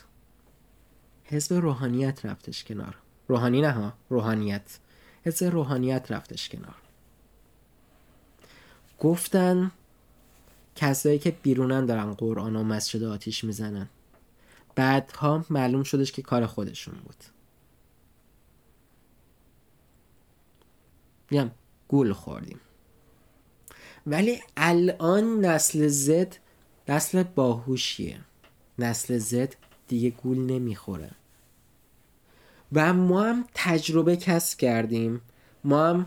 حزب 1.24 1.54
روحانیت 1.54 2.26
رفتش 2.26 2.64
کنار. 2.64 2.98
روحانی 3.28 3.60
نه 3.60 3.70
ها 3.70 3.92
روحانیت. 4.08 4.78
حزب 5.24 5.46
روحانیت 5.46 6.12
رفتش 6.12 6.48
کنار. 6.48 6.74
گفتن 8.98 9.70
کسایی 10.76 11.18
که 11.18 11.30
بیرونن 11.30 11.86
دارن 11.86 12.12
قرآن 12.14 12.56
و 12.56 12.64
مسجد 12.64 13.02
آتیش 13.02 13.44
می‌زنن. 13.44 13.88
بعدها 14.74 15.44
معلوم 15.50 15.82
شدش 15.82 16.12
که 16.12 16.22
کار 16.22 16.46
خودشون 16.46 16.94
بود. 16.94 17.24
میگم 21.30 21.50
گول 21.88 22.12
خوردیم. 22.12 22.60
ولی 24.10 24.40
الان 24.56 25.40
نسل 25.44 25.88
زد 25.88 26.36
نسل 26.88 27.22
باهوشیه. 27.22 28.20
نسل 28.78 29.18
زد 29.18 29.54
دیگه 29.88 30.10
گول 30.10 30.38
نمی‌خوره. 30.38 31.10
و 32.72 32.92
ما 32.92 33.22
هم 33.22 33.44
تجربه 33.54 34.16
کسب 34.16 34.58
کردیم. 34.58 35.20
ما 35.64 35.86
هم 35.86 36.06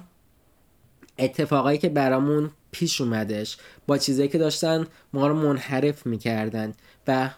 اتفاقایی 1.17 1.77
که 1.77 1.89
برامون 1.89 2.51
پیش 2.71 3.01
اومدش 3.01 3.57
با 3.87 3.97
چیزایی 3.97 4.29
که 4.29 4.37
داشتن 4.37 4.87
ما 5.13 5.27
رو 5.27 5.33
منحرف 5.33 6.05
می‌کردن 6.05 6.73
و 7.07 7.29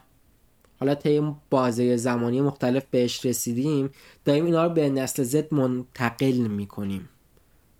حالا 0.80 0.94
طی 0.94 1.34
بازه 1.50 1.96
زمانی 1.96 2.40
مختلف 2.40 2.84
بهش 2.90 3.26
رسیدیم 3.26 3.90
داریم 4.24 4.44
اینا 4.44 4.66
رو 4.66 4.72
به 4.72 4.88
نسل 4.88 5.22
زد 5.22 5.54
منتقل 5.54 6.32
می‌کنیم. 6.32 7.08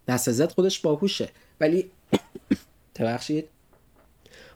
نسل 0.08 0.32
زد 0.32 0.52
خودش 0.52 0.80
باهوشه. 0.80 1.28
ولی 1.60 1.90
تبخشید 2.94 3.48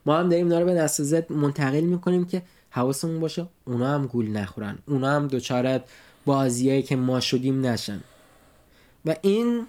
ما 0.07 0.19
هم 0.19 0.29
داریم 0.29 0.47
اینا 0.47 0.61
رو 0.61 0.67
به 0.67 0.75
نسل 0.75 1.03
زد 1.03 1.33
منتقل 1.33 1.81
می‌کنیم 1.81 2.25
که 2.25 2.43
حواسمون 2.71 3.21
باشه 3.21 3.47
اونا 3.65 3.95
هم 3.95 4.07
گول 4.07 4.31
نخورن. 4.31 4.79
اونا 4.87 5.11
هم 5.11 5.29
دوچار 5.29 5.81
بازیایی 6.27 6.83
که 6.83 6.97
ما 6.97 7.21
شدیم 7.21 7.67
نشن. 7.67 8.01
و 9.05 9.17
این 9.23 9.67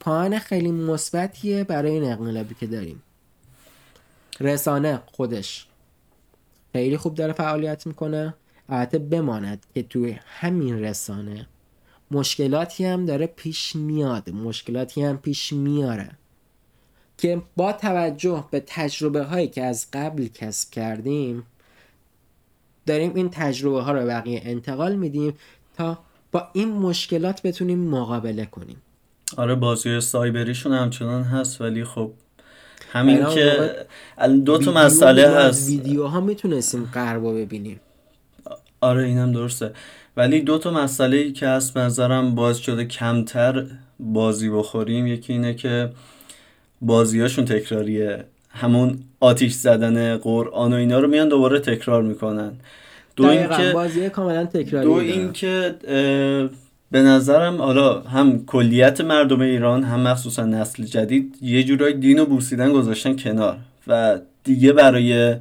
پایان 0.00 0.38
خیلی 0.38 0.72
مثبتیه 0.72 1.64
برای 1.64 1.90
این 1.90 2.04
انقلابی 2.04 2.54
که 2.54 2.66
داریم. 2.66 3.02
رسانه 4.40 5.02
خودش 5.06 5.66
خیلی 6.72 6.96
خوب 6.96 7.14
داره 7.14 7.32
فعالیت 7.32 7.86
می‌کنه. 7.86 8.34
البته 8.68 8.98
بماند 8.98 9.66
که 9.74 9.82
توی 9.82 10.18
همین 10.26 10.80
رسانه 10.80 11.46
مشکلاتی 12.10 12.84
هم 12.84 13.06
داره 13.06 13.26
پیش 13.26 13.76
میاد. 13.76 14.30
مشکلاتی 14.30 15.02
هم 15.02 15.18
پیش 15.18 15.52
میاره. 15.52 16.10
که 17.22 17.42
با 17.56 17.72
توجه 17.72 18.44
به 18.50 18.62
تجربه 18.66 19.22
هایی 19.24 19.48
که 19.48 19.64
از 19.64 19.86
قبل 19.92 20.26
کسب 20.26 20.70
کردیم 20.70 21.46
داریم 22.86 23.14
این 23.14 23.28
تجربه 23.32 23.82
ها 23.82 23.92
رو 23.92 24.06
بقیه 24.06 24.42
انتقال 24.44 24.96
میدیم 24.96 25.34
تا 25.76 25.98
با 26.32 26.48
این 26.52 26.72
مشکلات 26.72 27.42
بتونیم 27.42 27.78
مقابله 27.78 28.46
کنیم. 28.46 28.76
آره 29.36 29.54
بازی 29.54 30.00
سایبریشون 30.00 30.72
همچنان 30.72 31.22
هست 31.22 31.60
ولی 31.60 31.84
خب 31.84 32.10
همین 32.92 33.26
که 33.26 33.74
دو 34.44 34.58
تا 34.58 34.72
مسئله 34.72 35.28
هست. 35.28 35.68
ویدیو 35.68 36.06
ها 36.06 36.20
می‌تونستیم 36.20 36.90
قربا 36.92 37.32
ببینیم. 37.32 37.80
آره 38.80 39.04
اینم 39.04 39.32
درسته. 39.32 39.72
ولی 40.16 40.40
دو 40.40 40.58
تا 40.58 40.70
مسئله 40.70 41.16
ای 41.16 41.32
که 41.32 41.46
هست 41.48 41.76
نظرم 41.76 42.34
باز 42.34 42.58
شده 42.58 42.84
کمتر 42.84 43.66
بازی 44.00 44.50
بخوریم. 44.50 45.06
یکی 45.06 45.32
اینه 45.32 45.54
که 45.54 45.90
بازیاشون 46.82 47.44
تکراریه. 47.44 48.24
همون 48.50 48.98
آتیش 49.20 49.52
زدن 49.52 50.16
قرآن 50.16 50.72
و 50.72 50.76
اینا 50.76 50.98
رو 51.00 51.08
میان 51.08 51.28
دوباره 51.28 51.58
تکرار 51.58 52.02
می‌کنن. 52.02 52.52
دو 53.16 53.26
اینکه 53.26 53.70
بازی 53.74 54.10
کاملا 54.10 54.44
تکراری 54.44 54.86
دو 54.86 54.92
اینکه 54.92 55.74
به 56.90 57.02
نظرم 57.02 57.62
حالا 57.62 58.00
هم 58.00 58.46
کلیت 58.46 59.00
مردم 59.00 59.40
ایران 59.40 59.82
هم 59.82 60.00
مخصوصا 60.00 60.44
نسل 60.44 60.84
جدید 60.84 61.38
یه 61.42 61.64
جورای 61.64 61.92
دین 61.92 62.18
و 62.18 62.24
بوسیدن 62.24 62.72
گذاشتن 62.72 63.16
کنار. 63.16 63.56
و 63.86 64.18
دیگه 64.44 64.72
برای 64.72 65.36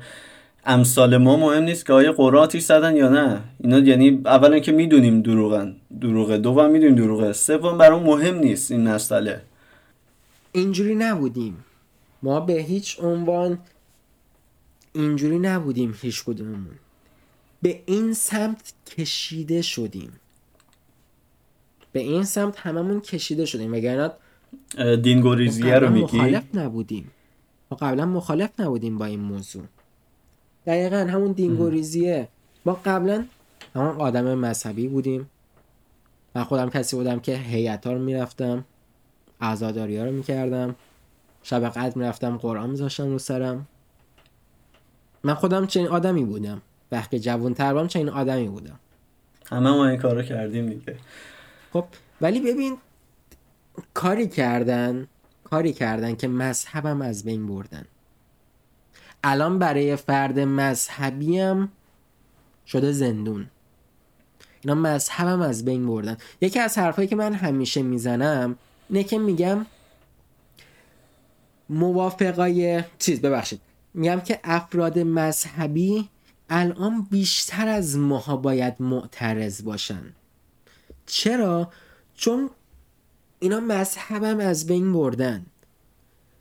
امثال 0.66 1.18
ما 1.18 1.38
مهم 1.38 1.64
نیست 1.64 1.86
که 1.86 1.94
آیا 1.94 2.12
قرآتی 2.12 2.60
زدن 2.60 2.96
یا 2.96 3.10
نه. 3.10 3.38
اینا 3.64 3.80
یعنی 3.80 4.22
اولا 4.26 4.60
که 4.60 4.72
می‌دونیم 4.72 5.22
دروغن 5.22 5.76
دروغه 6.02 6.38
دوم 6.38 6.72
می‌دونیم 6.72 6.96
دروغه 6.96 7.34
سوم 7.34 7.78
برام 7.78 8.04
مهم 8.04 8.40
نیست 8.40 8.72
این 8.72 8.88
مسئله. 8.88 9.42
اینجوری 10.52 10.96
نبودیم. 10.96 11.66
ما 12.24 12.40
به 12.40 12.54
هیچ 12.54 13.00
عنوان 13.00 13.60
اینجوری 14.94 15.40
نبودیم 15.40 15.96
هیچ 16.02 16.24
کدوممون. 16.24 16.76
به 17.62 17.84
این 17.86 18.14
سمت 18.14 18.74
کشیده 18.98 19.62
شدیم. 19.62 20.12
به 21.92 22.00
این 22.00 22.24
سمت 22.24 22.60
هممون 22.60 23.02
کشیده 23.02 23.46
شدیم. 23.46 23.74
وگرنه 23.74 24.12
دینگوریزیه 24.96 25.80
رو 25.80 25.90
میگی؟ 25.90 26.18
مخالف 26.18 26.44
نبودیم. 26.54 27.12
ما 27.72 27.78
قبلا 27.78 28.06
مخالف 28.06 28.60
نبودیم 28.60 28.98
با 28.98 29.06
این 29.06 29.20
موضوع. 29.20 29.64
دقیقا 30.66 30.98
همون 30.98 31.32
دینگوریزیه 31.32 32.28
ما 32.66 32.82
قبلا 32.86 33.26
همون 33.76 34.02
آدم 34.02 34.36
مذهبی 34.36 34.88
بودیم. 34.88 35.30
من 36.36 36.44
خودم 36.44 36.70
کسی 36.70 36.96
بودم 36.96 37.20
که 37.20 37.38
هیئت 37.38 37.88
ها 37.88 37.94
رو 37.94 38.00
می‌رفتم. 38.00 38.66
عزاداری 39.42 39.98
ها 39.98 40.06
رو 40.06 40.12
می‌کردم. 40.12 40.76
شب 41.44 41.70
قدر 41.70 41.98
می‌رفتم 41.98 42.38
قرآن 42.38 42.70
میذاشتم 42.70 43.10
رو 43.10 43.20
سرم. 43.20 43.68
من 45.24 45.34
خودم 45.34 45.68
چنین 45.68 45.88
آدمی 45.88 46.24
بودم. 46.24 46.62
وقتی 46.92 47.20
جوان 47.20 47.54
تر 47.54 47.74
بودم 47.74 47.88
چنین 47.88 48.10
آدمی 48.10 48.48
بودم. 48.48 48.80
همه 49.50 49.70
ما 49.70 49.88
این 49.88 50.00
کارو 50.00 50.22
کردیم 50.22 50.70
دیگه. 50.70 50.96
خب 51.74 51.86
ولی 52.22 52.40
ببین 52.40 52.78
کاری 53.94 54.28
کردن 54.28 55.08
کاری 55.44 55.74
کردن 55.74 56.16
که 56.16 56.28
مذهبم 56.28 57.02
از 57.02 57.24
بین 57.24 57.48
بردن. 57.48 57.86
الان 59.24 59.60
برای 59.60 59.96
فرد 59.96 60.40
مذهبی 60.40 61.40
هم 61.40 61.70
شده 62.68 62.92
زندون. 62.92 63.48
اینا 64.62 64.76
مذهبم 64.76 65.42
از 65.42 65.66
بین 65.66 65.88
بردن. 65.88 66.18
یکی 66.42 66.60
از 66.60 66.78
حرفایی 66.78 67.08
که 67.08 67.16
من 67.16 67.34
همیشه 67.34 67.82
می‌زنم 67.82 68.56
اینه 68.92 69.04
که 69.04 69.18
میگم 69.18 69.66
موافقای 71.70 72.84
چیز 73.00 73.22
ببخشید. 73.22 73.62
میگم 73.94 74.20
که 74.20 74.40
افراد 74.44 75.00
مذهبی 75.00 76.10
الان 76.50 77.08
بیشتر 77.12 77.68
از 77.68 77.98
ماها 77.98 78.38
باید 78.38 78.76
معترض 78.80 79.64
باشن. 79.64 80.04
چرا؟ 81.06 81.72
چون 82.16 82.50
اینا 83.40 83.60
مذهبم 83.60 84.40
از 84.40 84.68
بین 84.68 84.94
بردن. 84.94 85.46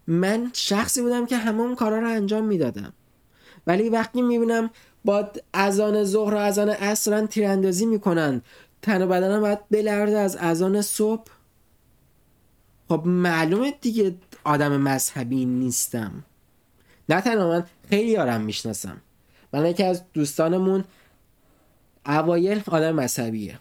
من 0.07 0.51
شخصی 0.53 1.03
بودم 1.03 1.27
که 1.27 1.37
همه 1.37 1.61
اون 1.61 1.75
کارا 1.75 1.99
رو 1.99 2.09
انجام 2.09 2.45
می‌دادم. 2.45 2.93
ولی 3.67 3.89
وقتی 3.89 4.23
می‌بینم 4.23 4.71
با 5.05 5.31
اذان 5.55 6.05
ظهر 6.05 6.35
و 6.35 6.39
اذان 6.39 6.69
عصرن 6.69 7.27
تیراندازی 7.27 7.87
می‌کنن 7.87 8.43
تن 8.83 9.03
و 9.03 9.07
بدنم 9.07 9.41
باید 9.41 9.69
بلرده 9.71 10.19
از 10.19 10.37
اذان 10.37 10.83
صبح 10.83 11.23
خب 12.91 13.03
معلومه 13.07 13.75
دیگه 13.81 14.15
آدم 14.45 14.77
مذهبی 14.77 15.45
نیستم. 15.45 16.25
نه 17.09 17.21
تنها 17.21 17.49
من 17.49 17.67
خیلی 17.89 18.11
یارم 18.11 18.41
می‌شناسم. 18.41 19.01
من 19.53 19.67
یکی 19.67 19.85
از 19.85 20.03
دوستانمون 20.13 20.85
اوایل 22.07 22.63
آدم 22.67 22.93
مذهبیه. 22.93 23.59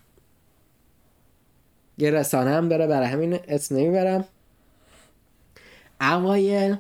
یه 1.97 2.11
رسانه 2.11 2.51
هم 2.51 2.69
داره 2.69 2.87
برای 2.87 3.07
همین 3.07 3.39
اسم 3.47 3.75
نمی‌برم. 3.75 4.25
اوایل 6.01 6.75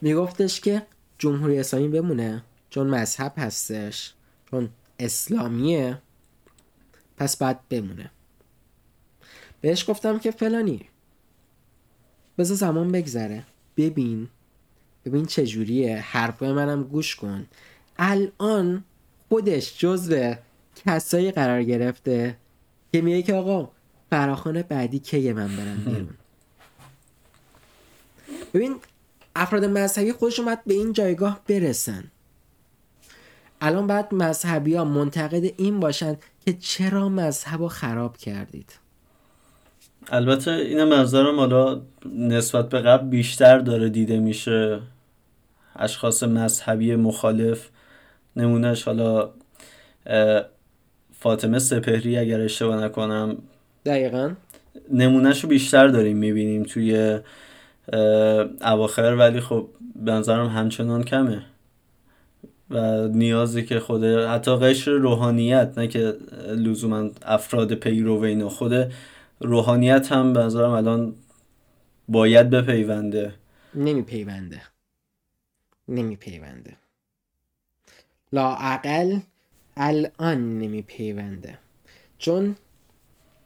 میگفتش 0.00 0.60
که 0.60 0.82
جمهوری 1.18 1.58
اسلامی 1.58 1.88
بمونه 1.88 2.42
چون 2.70 2.86
مذهب 2.86 3.32
هستش 3.36 4.14
چون 4.50 4.68
اسلامیه. 4.98 5.98
پس 7.16 7.36
بعد 7.36 7.68
بمونه. 7.68 8.10
بهش 9.60 9.90
گفتم 9.90 10.18
که 10.18 10.30
فلانی. 10.30 10.88
بذار 12.38 12.56
زمان 12.56 12.92
بگذره. 12.92 13.42
ببین 13.76 14.28
ببین 15.04 15.26
چجوریه. 15.26 15.96
حرفای 15.96 16.52
منم 16.52 16.82
گوش 16.82 17.16
کن. 17.16 17.46
الان 17.98 18.84
خودش 19.28 19.78
جزو 19.78 20.34
کسایی 20.86 21.30
قرار 21.30 21.62
گرفته 21.62 22.36
که 22.92 23.00
میگه 23.00 23.22
که 23.22 23.34
آقا 23.34 23.70
فراخان 24.10 24.62
بعدی 24.62 24.98
کیه 24.98 25.32
من 25.32 25.56
برم 25.56 25.84
بیرون؟ 25.84 26.14
ببین 28.54 28.76
افراد 29.36 29.64
مذهبی 29.64 30.12
خودشون 30.12 30.44
باید 30.44 30.64
به 30.64 30.74
این 30.74 30.92
جایگاه 30.92 31.40
برسن. 31.48 32.04
الان 33.60 33.86
باید 33.86 34.14
مذهبی 34.14 34.74
ها 34.74 34.84
منتقد 34.84 35.44
این 35.56 35.80
باشن 35.80 36.16
که 36.44 36.52
چرا 36.52 37.08
مذهب 37.08 37.60
رو 37.60 37.68
خراب 37.68 38.16
کردید. 38.16 38.72
البته 40.10 40.50
این 40.50 40.84
منظرم 40.84 41.36
حالا 41.40 41.80
نسبت 42.16 42.68
به 42.68 42.80
قبل 42.80 43.08
بیشتر 43.08 43.58
داره 43.58 43.88
دیده 43.88 44.20
میشه. 44.20 44.80
اشخاص 45.76 46.22
مذهبی 46.22 46.96
مخالف 46.96 47.68
نمونهش 48.36 48.82
حالا 48.82 49.30
فاطمه 51.12 51.58
سپهری 51.58 52.18
اگر 52.18 52.40
اشتباه 52.40 52.84
نکنم. 52.84 53.36
دقیقا. 53.86 54.30
نمونهش 54.92 55.40
رو 55.40 55.48
بیشتر 55.48 55.88
داریم 55.88 56.16
می‌بینیم 56.16 56.62
توی 56.62 57.18
اواخر 58.60 59.16
ولی 59.18 59.40
خب 59.40 59.68
به 59.96 60.12
نظرم 60.12 60.46
همچنان 60.46 61.02
کمه. 61.02 61.42
و 62.70 63.08
نیازی 63.08 63.64
که 63.64 63.80
خود 63.80 64.04
حتی 64.04 64.56
قشر 64.56 64.90
روحانیت 64.90 65.72
نه 65.76 65.88
که 65.88 66.14
لزوما 66.56 67.10
افراد 67.22 67.74
پیرو 67.74 68.20
و 68.20 68.24
اینا 68.24 68.48
خود 68.48 68.72
روحانیت 69.40 70.12
هم 70.12 70.32
به 70.32 70.40
نظرم 70.40 70.70
الان 70.70 71.14
باید 72.08 72.50
بپیونده. 72.50 73.34
نمیپیونده. 73.74 74.62
نمیپیونده. 75.88 76.76
لاعقل 78.32 79.18
الان 79.76 80.58
نمیپیونده. 80.58 81.58
چون 82.18 82.56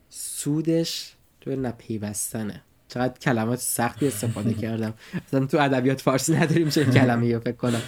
سودش 0.09 1.14
تو 1.40 1.50
نپیوستنه. 1.50 2.62
چقدر 2.88 3.18
کلمات 3.18 3.59
سختی 3.59 4.07
استفاده 4.07 4.55
کردم. 4.62 4.94
اصلا 5.26 5.46
تو 5.46 5.59
ادبیات 5.59 6.00
فارسی 6.00 6.35
نداریم 6.37 6.68
چه 6.68 6.85
کلمه 6.85 7.35
رو 7.35 7.40
فکر 7.40 7.57
کنم. 7.57 7.83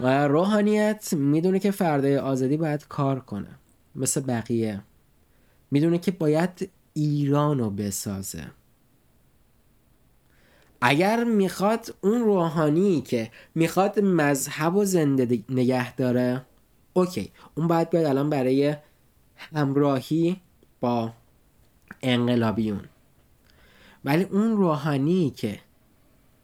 و 0.00 0.28
روحانیت 0.28 1.12
می‌دونه 1.12 1.58
که 1.58 1.70
فردای 1.70 2.16
آزادی 2.18 2.56
باید 2.56 2.88
کار 2.88 3.20
کنه. 3.20 3.48
مثل 3.94 4.20
بقیه. 4.20 4.80
می‌دونه 5.70 5.98
که 5.98 6.10
باید 6.10 6.70
ایران 6.94 7.58
رو 7.58 7.70
بسازه. 7.70 8.46
اگر 10.80 11.24
می‌خواد 11.24 11.94
اون 12.00 12.20
روحانی 12.20 13.00
که 13.00 13.30
می‌خواد 13.54 14.00
مذهب 14.00 14.76
و 14.76 14.84
زنده 14.84 15.44
نگه 15.48 15.94
داره 15.94 16.42
اوکی 16.92 17.32
اون 17.54 17.66
باید 17.66 17.90
بیاد 17.90 18.04
الان 18.04 18.30
برای 18.30 18.76
همراهی 19.36 20.40
با 20.80 21.12
انقلابیون. 22.02 22.84
ولی 24.04 24.24
اون 24.24 24.56
روحانی 24.56 25.30
که 25.30 25.60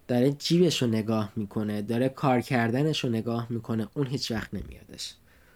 داره 0.09 0.33
جیبش 0.33 0.83
رو 0.83 0.89
نگاه 0.89 1.33
می‌کنه 1.37 1.83
داره 1.83 2.09
کار 2.09 2.41
کردنش 2.41 3.05
رو 3.05 3.11
نگاه 3.11 3.47
می‌کنه 3.51 3.89
اون 3.95 4.07
هیچ 4.07 4.31
وقت 4.31 4.55
نمیادش. 4.55 5.15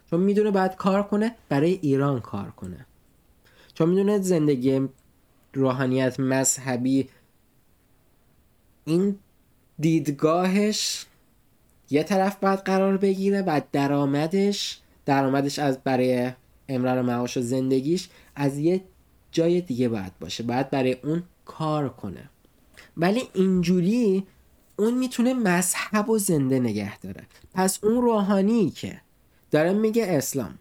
چون 0.09 0.19
می‌دونه 0.19 0.51
باید 0.51 0.75
کار 0.75 1.03
کنه 1.03 1.35
برای 1.49 1.79
ایران 1.81 2.19
کار 2.19 2.51
کنه. 2.51 2.85
چون 3.81 3.89
می‌دونه 3.89 4.19
زندگی 4.19 4.89
روحانیت 5.53 6.19
مذهبی 6.19 7.09
این 8.85 9.15
دیدگاهش 9.79 11.05
یه 11.89 12.03
طرف 12.03 12.35
باید 12.35 12.59
قرار 12.59 12.97
بگیره 12.97 13.41
و 13.41 13.61
درآمدش 13.71 14.79
درآمدش 15.05 15.59
از 15.59 15.77
برای 15.83 16.31
امرار 16.69 17.01
معاش 17.01 17.37
و 17.37 17.41
زندگیش 17.41 18.09
از 18.35 18.57
یه 18.57 18.81
جای 19.31 19.61
دیگه 19.61 19.89
باید 19.89 20.19
باشه 20.19 20.43
باید 20.43 20.69
برای 20.69 20.97
اون 21.03 21.23
کار 21.45 21.89
کنه. 21.89 22.29
ولی 22.97 23.21
اینجوری 23.33 24.27
اون 24.79 24.97
می‌تونه 24.97 25.33
مذهب 25.33 26.09
و 26.09 26.17
زنده 26.17 26.59
نگه 26.59 26.99
داره. 26.99 27.23
پس 27.53 27.83
اون 27.83 28.01
روحانی 28.01 28.69
که 28.69 29.01
داره 29.51 29.73
میگه 29.73 30.05
اسلام 30.07 30.59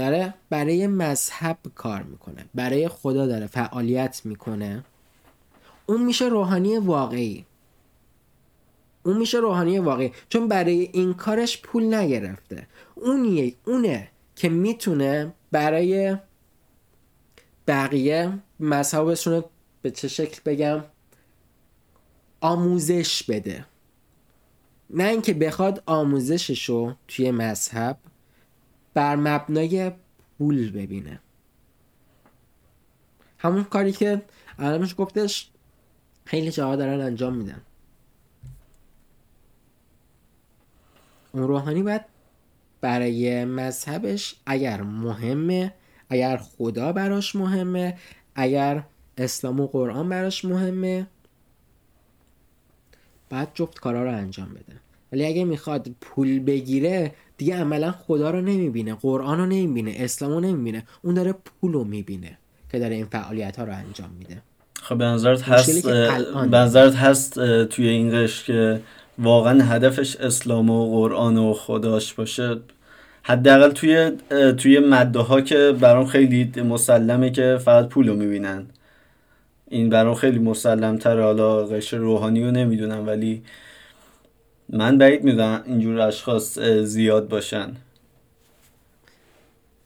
داره 0.00 0.34
برای 0.50 0.86
مذهب 0.86 1.58
کار 1.74 2.02
می‌کنه 2.02 2.44
برای 2.54 2.88
خدا 2.88 3.26
داره 3.26 3.46
فعالیت 3.46 4.20
می‌کنه. 4.24 4.84
اون 5.86 6.02
میشه 6.02 6.24
روحانی 6.24 6.78
واقعی. 6.78 7.44
اون 9.02 9.16
میشه 9.16 9.38
روحانی 9.38 9.78
واقعی. 9.78 10.12
چون 10.28 10.48
برای 10.48 10.90
این 10.92 11.14
کارش 11.14 11.62
پول 11.62 11.94
نگرفته. 11.94 12.66
اونیه 12.94 13.54
اونه 13.66 14.08
که 14.36 14.48
می‌تونه 14.48 15.32
برای 15.52 16.16
بقیه 17.66 18.38
مذهبشون 18.60 19.44
به 19.82 19.90
چه 19.90 20.08
شکل 20.08 20.40
بگم 20.44 20.84
آموزش 22.40 23.22
بده. 23.22 23.66
نه 24.90 25.04
اینکه 25.04 25.34
بخواد 25.34 25.82
آموزششو 25.86 26.94
توی 27.08 27.30
مذهب 27.30 27.98
بر 28.94 29.16
مبنای 29.16 29.92
پول 30.38 30.70
ببینه. 30.70 31.20
همون 33.38 33.64
کاری 33.64 33.92
که 33.92 34.22
علمش 34.58 34.94
گفتش 34.98 35.50
خیلی 36.24 36.50
جاها 36.50 36.76
دارن 36.76 37.00
انجام 37.00 37.34
میدن. 37.34 37.62
اون 41.32 41.48
روحانی 41.48 41.82
باید 41.82 42.04
برای 42.80 43.44
مذهبش 43.44 44.40
اگر 44.46 44.82
مهمه 44.82 45.74
اگر 46.10 46.36
خدا 46.36 46.92
براش 46.92 47.36
مهمه 47.36 47.98
اگر 48.34 48.84
اسلام 49.18 49.60
و 49.60 49.66
قرآن 49.66 50.08
براش 50.08 50.44
مهمه 50.44 51.06
بعد 53.28 53.50
جفت 53.54 53.78
کارا 53.80 54.04
رو 54.04 54.10
انجام 54.10 54.48
بده. 54.54 54.80
ولی 55.12 55.26
اگه 55.26 55.44
می‌خواد 55.44 55.88
پول 56.00 56.40
بگیره 56.40 57.12
دیگه 57.38 57.56
عملا 57.56 57.92
خدا 57.92 58.30
رو 58.30 58.40
نمی‌بینه 58.40 58.94
قرآن 58.94 59.38
رو 59.38 59.46
نمی‌بینه 59.46 59.94
اسلام 59.96 60.32
رو 60.32 60.40
نمی‌بینه. 60.40 60.86
اون 61.02 61.14
داره 61.14 61.34
پول 61.60 61.72
رو 61.72 61.84
می‌بینه 61.84 62.38
که 62.72 62.78
داره 62.78 62.94
این 62.94 63.06
فعالیت 63.06 63.56
ها 63.56 63.64
رو 63.64 63.72
انجام 63.72 64.10
میده. 64.18 64.42
خب 64.82 64.98
به 64.98 65.04
نظرت 65.04 65.42
هست 65.42 65.86
به 66.50 66.56
نظرت 66.56 66.94
هست 66.94 67.34
توی 67.64 67.88
این 67.88 68.10
قشر 68.10 68.44
که 68.44 68.80
واقعا 69.18 69.62
هدفش 69.62 70.16
اسلام 70.16 70.70
و 70.70 70.90
قرآن 70.90 71.38
و 71.38 71.52
خداش 71.52 72.14
باشه؟ 72.14 72.56
حداقل 73.22 73.70
توی 73.70 74.12
توی 74.56 74.78
مده 74.78 75.18
ها 75.18 75.40
که 75.40 75.74
برام 75.80 76.06
خیلی 76.06 76.62
مسلمه 76.62 77.30
که 77.30 77.58
فقط 77.64 77.88
پول 77.88 78.08
رو 78.08 78.16
می‌بینن. 78.16 78.66
این 79.68 79.90
برام 79.90 80.14
خیلی 80.14 80.38
مسلم 80.38 80.96
تره 80.96 81.22
حالا 81.22 81.66
قشر 81.66 81.96
روحانی 81.96 82.44
رو 82.44 82.50
نمی‌دونم 82.50 83.06
ولی 83.06 83.42
من 84.72 84.98
بعید 84.98 85.24
می‌دونم 85.24 85.62
اینجور 85.66 86.00
اشخاص 86.00 86.58
زیاد 86.58 87.28
باشن. 87.28 87.76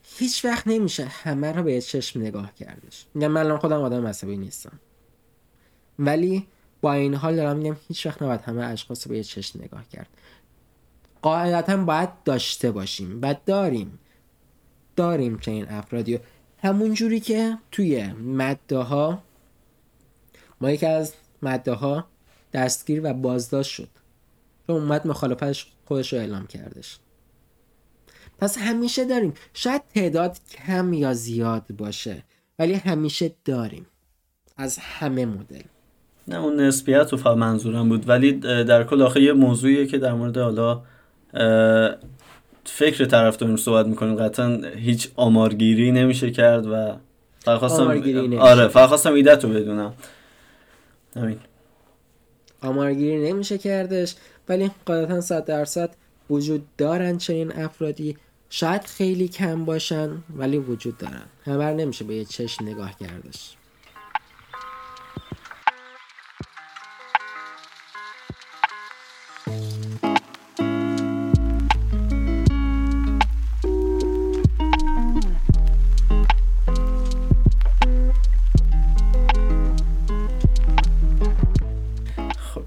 هیچ 0.03 0.45
وقت 0.45 0.67
نمیشه 0.67 1.05
همه 1.05 1.53
رو 1.53 1.63
به 1.63 1.81
چشم 1.81 2.21
نگاه 2.21 2.55
کردش. 2.55 3.07
میگم 3.15 3.29
من 3.29 3.41
الان 3.41 3.59
خودم 3.59 3.81
آدم 3.81 4.07
عصبی 4.07 4.37
نیستم. 4.37 4.81
ولی 5.99 6.47
با 6.81 6.93
این 6.93 7.15
حال 7.15 7.37
دارم 7.37 7.57
میگم 7.57 7.77
هیچ 7.89 8.07
وقت 8.07 8.23
نباید 8.23 8.41
همه 8.41 8.65
اشخاص 8.65 9.07
رو 9.07 9.13
به 9.13 9.25
چشم 9.25 9.63
نگاه 9.63 9.89
کرد. 9.89 10.09
قاعدتا 11.23 11.77
باید 11.77 12.09
داشته 12.25 12.71
باشیم 12.71 13.19
و 13.23 13.35
داریم. 13.47 13.99
داریم 14.97 15.39
که 15.39 15.51
این 15.51 15.69
افرادی 15.69 16.19
همون 16.63 16.95
جوری 16.95 17.21
که 17.21 17.59
توی 17.73 18.13
مده 18.13 18.79
ها 18.79 19.23
ما 20.61 20.71
یکی 20.71 20.87
از 20.87 21.13
مده 21.43 21.73
ها 21.73 22.05
دستگیر 22.53 23.01
و 23.05 23.13
بازداشت 23.13 23.71
شد. 23.71 23.89
چون 24.67 24.77
اومد 24.77 25.07
مخالفتش 25.07 25.67
خودش 25.85 26.13
رو 26.13 26.19
اعلام 26.19 26.47
کردش. 26.47 26.99
پس 28.39 28.59
همیشه 28.59 29.05
داریم. 29.05 29.35
شاید 29.55 29.83
تعداد 29.95 30.37
کم 30.67 30.93
یا 30.93 31.15
زیاد 31.15 31.67
باشه 31.79 32.25
ولی 32.59 32.75
همیشه 32.75 33.33
داریم. 33.45 33.87
از 34.57 34.79
همه 34.79 35.27
مدل. 35.27 35.63
نه 36.29 36.41
اون 36.41 36.61
نسبیت 36.61 37.13
رو 37.13 37.19
فقط 37.19 37.37
منظورم 37.37 37.89
بود. 37.89 38.09
ولی 38.09 38.33
در 38.43 38.85
کل 38.85 39.03
آخه 39.03 39.23
یه 39.23 39.33
موضوعیه 39.33 39.87
که 39.87 39.99
در 39.99 40.13
مورد 40.13 40.39
حالا 40.39 40.83
فکر 42.65 43.05
طرف 43.05 43.37
داریم 43.37 43.57
صحبت 43.57 43.87
می‌کنیم. 43.87 44.17
قطعا 44.17 44.61
هیچ 44.77 45.11
آمارگیری 45.17 45.93
نمیشه 45.93 46.31
کرد 46.31 46.67
و 46.67 46.97
فقط 47.39 47.59
خواستم 47.59 47.83
آمارگیری 47.83 48.21
نمیشه. 48.21 48.43
آره 48.43 48.69
فقط 48.69 48.89
خواستم 48.89 49.13
ایدت 49.13 49.45
رو 49.45 49.51
بدونم. 49.51 49.95
همین. 51.17 51.39
آمارگیری 52.63 53.33
نمیشه 53.33 53.59
کردش. 53.59 54.15
ولی 54.49 54.71
قاعدتا 54.87 55.21
صد 55.21 55.45
درصد 55.45 55.91
وجود 56.31 56.67
دارن 56.77 57.19
چنین 57.19 57.53
افرادی. 57.53 58.17
شاید 58.51 58.85
خیلی 58.85 59.29
کم 59.29 59.65
باشن 59.65 60.23
ولی 60.37 60.59
وجود 60.59 60.99
دارن. 60.99 61.27
همه 61.45 61.73
نمیشه 61.73 62.05
به 62.05 62.15
یه 62.15 62.25
چشم 62.25 62.65
نگاه 62.65 62.99
کردش. 62.99 63.57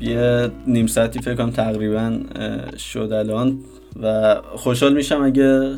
یه 0.08 0.52
نیم 0.68 0.88
ساعتی 0.88 1.22
فکر 1.22 1.36
کنم 1.36 1.52
تقریبا 1.52 2.20
شد 2.78 3.12
الان 3.14 3.60
و 4.02 4.36
خوشحال 4.56 4.94
میشم 4.94 5.22
اگه 5.22 5.76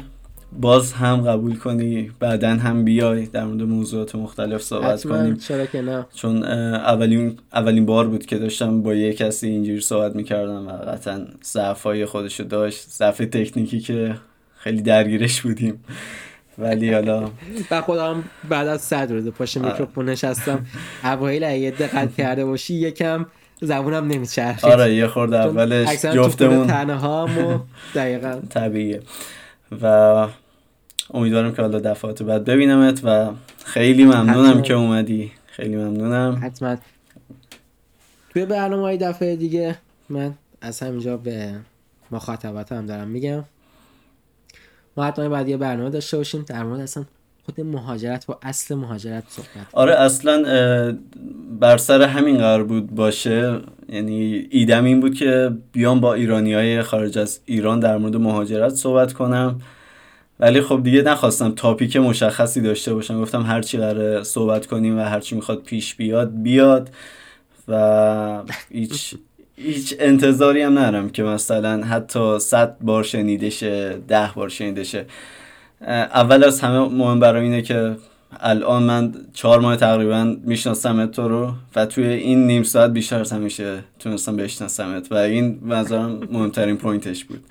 باز 0.52 0.94
هم 0.94 1.22
قبول 1.22 1.56
کنی 1.56 2.12
بعدا 2.20 2.50
هم 2.50 2.84
بیای 2.84 3.26
در 3.26 3.46
مورد 3.46 3.62
موضوعات 3.62 4.16
مختلف 4.16 4.62
صحبت 4.62 5.04
کنیم. 5.04 5.38
چرا 5.38 5.66
که 5.66 5.82
نه. 5.82 6.06
چون 6.14 6.44
اولین 6.44 7.38
اولین 7.54 7.86
بار 7.86 8.08
بود 8.08 8.26
که 8.26 8.38
داشتم 8.38 8.82
با 8.82 8.94
یه 8.94 9.14
کسی 9.14 9.48
اینجوری 9.48 9.82
صحبت 9.82 10.16
می‌کردم 10.16 10.68
و 10.68 10.72
قطعا 10.72 11.26
ضعفای 11.44 12.06
خودشو 12.06 12.44
داشت 12.44 12.90
ضعف 12.90 13.18
تکنیکی 13.18 13.80
که 13.80 14.16
خیلی 14.58 14.82
درگیرش 14.82 15.42
بودیم. 15.42 15.84
ولی 16.58 16.94
حالا 16.94 17.30
و 17.72 17.82
خودم 17.82 18.24
بعد 18.50 18.68
از 18.68 18.82
صد 18.82 19.12
روز 19.12 19.28
پشت 19.28 19.58
میکروفون 19.58 20.10
نشستم. 20.10 20.66
اوایل 21.04 21.44
اگه 21.44 21.74
دقت 21.80 22.16
کرده 22.16 22.46
باشی 22.46 22.74
یکم 22.74 23.26
زبونم 23.62 24.08
نمیچرخید. 24.08 24.70
آره 24.70 24.96
یه 24.96 25.08
خورده 25.08 25.38
اولش 25.38 26.06
جفتمون 26.06 26.68
تنها 26.68 27.30
و 27.38 27.60
دقیقا. 27.96 28.40
طبیعیه. 28.50 29.02
و 29.82 30.28
امیدوارم 31.14 31.56
که 31.56 31.62
حالا 31.62 31.80
دفعات 31.80 32.24
بعد 32.24 32.46
ببینمت 32.46 33.02
و 33.04 33.32
خیلی 33.66 34.06
ممنونم 34.06 34.50
حتما. 34.50 34.62
که 34.62 34.74
اومدی. 34.74 35.32
خیلی 35.48 35.76
ممنونم. 35.76 36.40
حتما. 36.44 36.78
توی 38.30 38.46
برنامه 38.46 38.82
های 38.82 38.98
دفعه 38.98 39.36
دیگه 39.36 39.78
من 40.10 40.34
از 40.62 40.80
همینجا 40.80 41.18
به 41.18 41.56
مخاطبات 42.12 42.72
هم 42.72 42.86
دارم 42.86 43.08
میگم. 43.08 43.44
ما 44.98 45.06
حتما 45.06 45.30
باید 45.30 45.48
یه 45.48 45.58
برنامه 45.58 45.90
داشته 45.90 46.18
باشیم. 46.18 46.46
در 46.48 46.64
مورد 46.64 46.80
اصلا 46.80 47.06
خود 47.50 47.62
مهاجرت 47.62 48.30
و 48.30 48.36
اصل 48.42 48.76
مهاجرت 48.76 49.24
صحبت. 49.30 49.68
آره 49.74 49.94
اصلا 49.94 50.44
بر 51.60 51.78
سر 51.78 52.02
همین 52.02 52.38
قرار 52.38 52.64
بود 52.64 52.92
باشه. 52.92 53.60
یعنی 53.90 54.48
ایدم 54.50 54.86
این 54.86 55.00
بود 55.00 55.16
که 55.16 55.52
بیام 55.72 56.00
با 56.00 56.14
ایرانی 56.14 56.54
های 56.54 56.82
خارج 56.82 57.18
از 57.18 57.40
ایران 57.46 57.80
در 57.80 57.98
مورد 57.98 58.16
مهاجرت 58.16 58.74
صحبت 58.74 59.14
کنم. 59.14 59.62
ولی 60.40 60.62
خب 60.62 60.84
دیگه 60.84 61.02
نخواستم 61.02 61.52
تاپیک 61.52 61.98
مشخصی 61.98 62.62
داشته 62.62 62.94
باشم. 62.94 63.22
گفتم 63.22 63.42
هرچی 63.44 63.78
قراره 63.78 64.24
صحبت 64.24 64.68
کنیم 64.68 64.98
و 64.98 65.02
هرچی 65.02 65.36
می‌خواد 65.36 65.64
پیش 65.64 65.96
بیاد 65.96 66.32
بیاد. 66.34 66.90
و 67.68 68.44
هیچ 68.72 69.16
هیچ 69.56 69.96
انتظاری 70.00 70.62
هم 70.62 70.80
ندارم 70.80 71.10
که 71.10 71.24
مثلا 71.24 71.84
حتی 71.84 72.40
صد 72.40 72.78
بار 72.82 73.04
شنیده 73.04 73.50
شه 73.50 73.98
ده 74.08 74.30
بار 74.36 74.50
شنیده 74.50 74.84
شه 74.84 75.06
اول 75.88 76.44
از 76.44 76.62
همه 76.62 76.80
مهم 76.80 77.20
برام 77.20 77.44
اینه 77.44 77.62
که 77.62 77.96
الان 78.40 78.84
من 78.84 79.14
چهار 79.34 79.60
ماه 79.60 79.76
تقریبا 79.76 80.36
می‌شناسم 80.44 81.06
تو 81.06 81.28
رو 81.28 81.54
و 81.76 81.86
توی 81.86 82.08
این 82.08 82.48
نیم 82.48 82.64
ساعت 82.64 82.92
بیشتر 82.92 83.20
از 83.20 83.32
همیشه 83.32 83.80
تونستم 84.00 84.36
بشناسمت 84.36 85.12
و 85.12 85.16
این 85.16 85.60
نظرم 85.66 86.20
مهمترین 86.32 86.78
پوینتش 86.78 87.26
بود. 87.26 87.44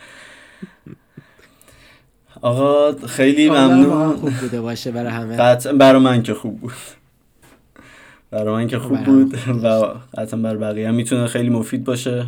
آقا 2.41 2.93
خیلی 3.07 3.51
ممنون. 3.51 4.17
خوب 4.17 4.31
بوده 4.31 4.61
باشه 4.61 4.91
برای 4.91 5.11
همه. 5.13 5.37
قطعا 5.37 5.73
برای 5.73 6.03
من 6.03 6.23
که 6.23 6.35
خوب 6.35 6.61
بود. 6.61 6.73
برای 8.31 8.55
من 8.55 8.67
که 8.67 8.79
خوب 8.79 9.05
برای 9.05 9.25
بود 9.25 9.35
و 9.65 9.95
قطعا 10.19 10.41
برای 10.41 10.59
بقیه. 10.59 10.89
هم 10.89 10.95
می‌تونه 10.95 11.27
خیلی 11.27 11.49
مفید 11.49 11.85
باشه. 11.85 12.27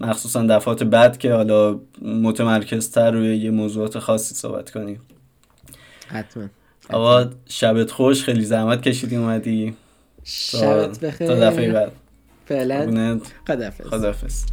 مخصوصا 0.00 0.42
دفعات 0.42 0.82
بعد 0.82 1.18
که 1.18 1.32
حالا 1.34 1.80
متمرکزتر 2.02 3.10
روی 3.10 3.36
یه 3.36 3.50
موضوعات 3.50 3.98
خاصی 3.98 4.34
صحبت 4.34 4.70
کنیم. 4.70 5.00
حتما. 6.12 6.48
آقا 6.90 7.30
شبت 7.48 7.90
خوش. 7.90 8.24
خیلی 8.24 8.44
زحمت 8.44 8.82
کشیدی 8.82 9.16
اومدی. 9.16 9.74
شبت 10.24 11.00
بخیر. 11.00 11.26
تا 11.28 11.34
دفعه 11.34 11.72
بعد. 11.72 11.92
فعلا. 12.46 13.20
خدافظ 13.46 13.86
خداحافظ. 13.86 14.44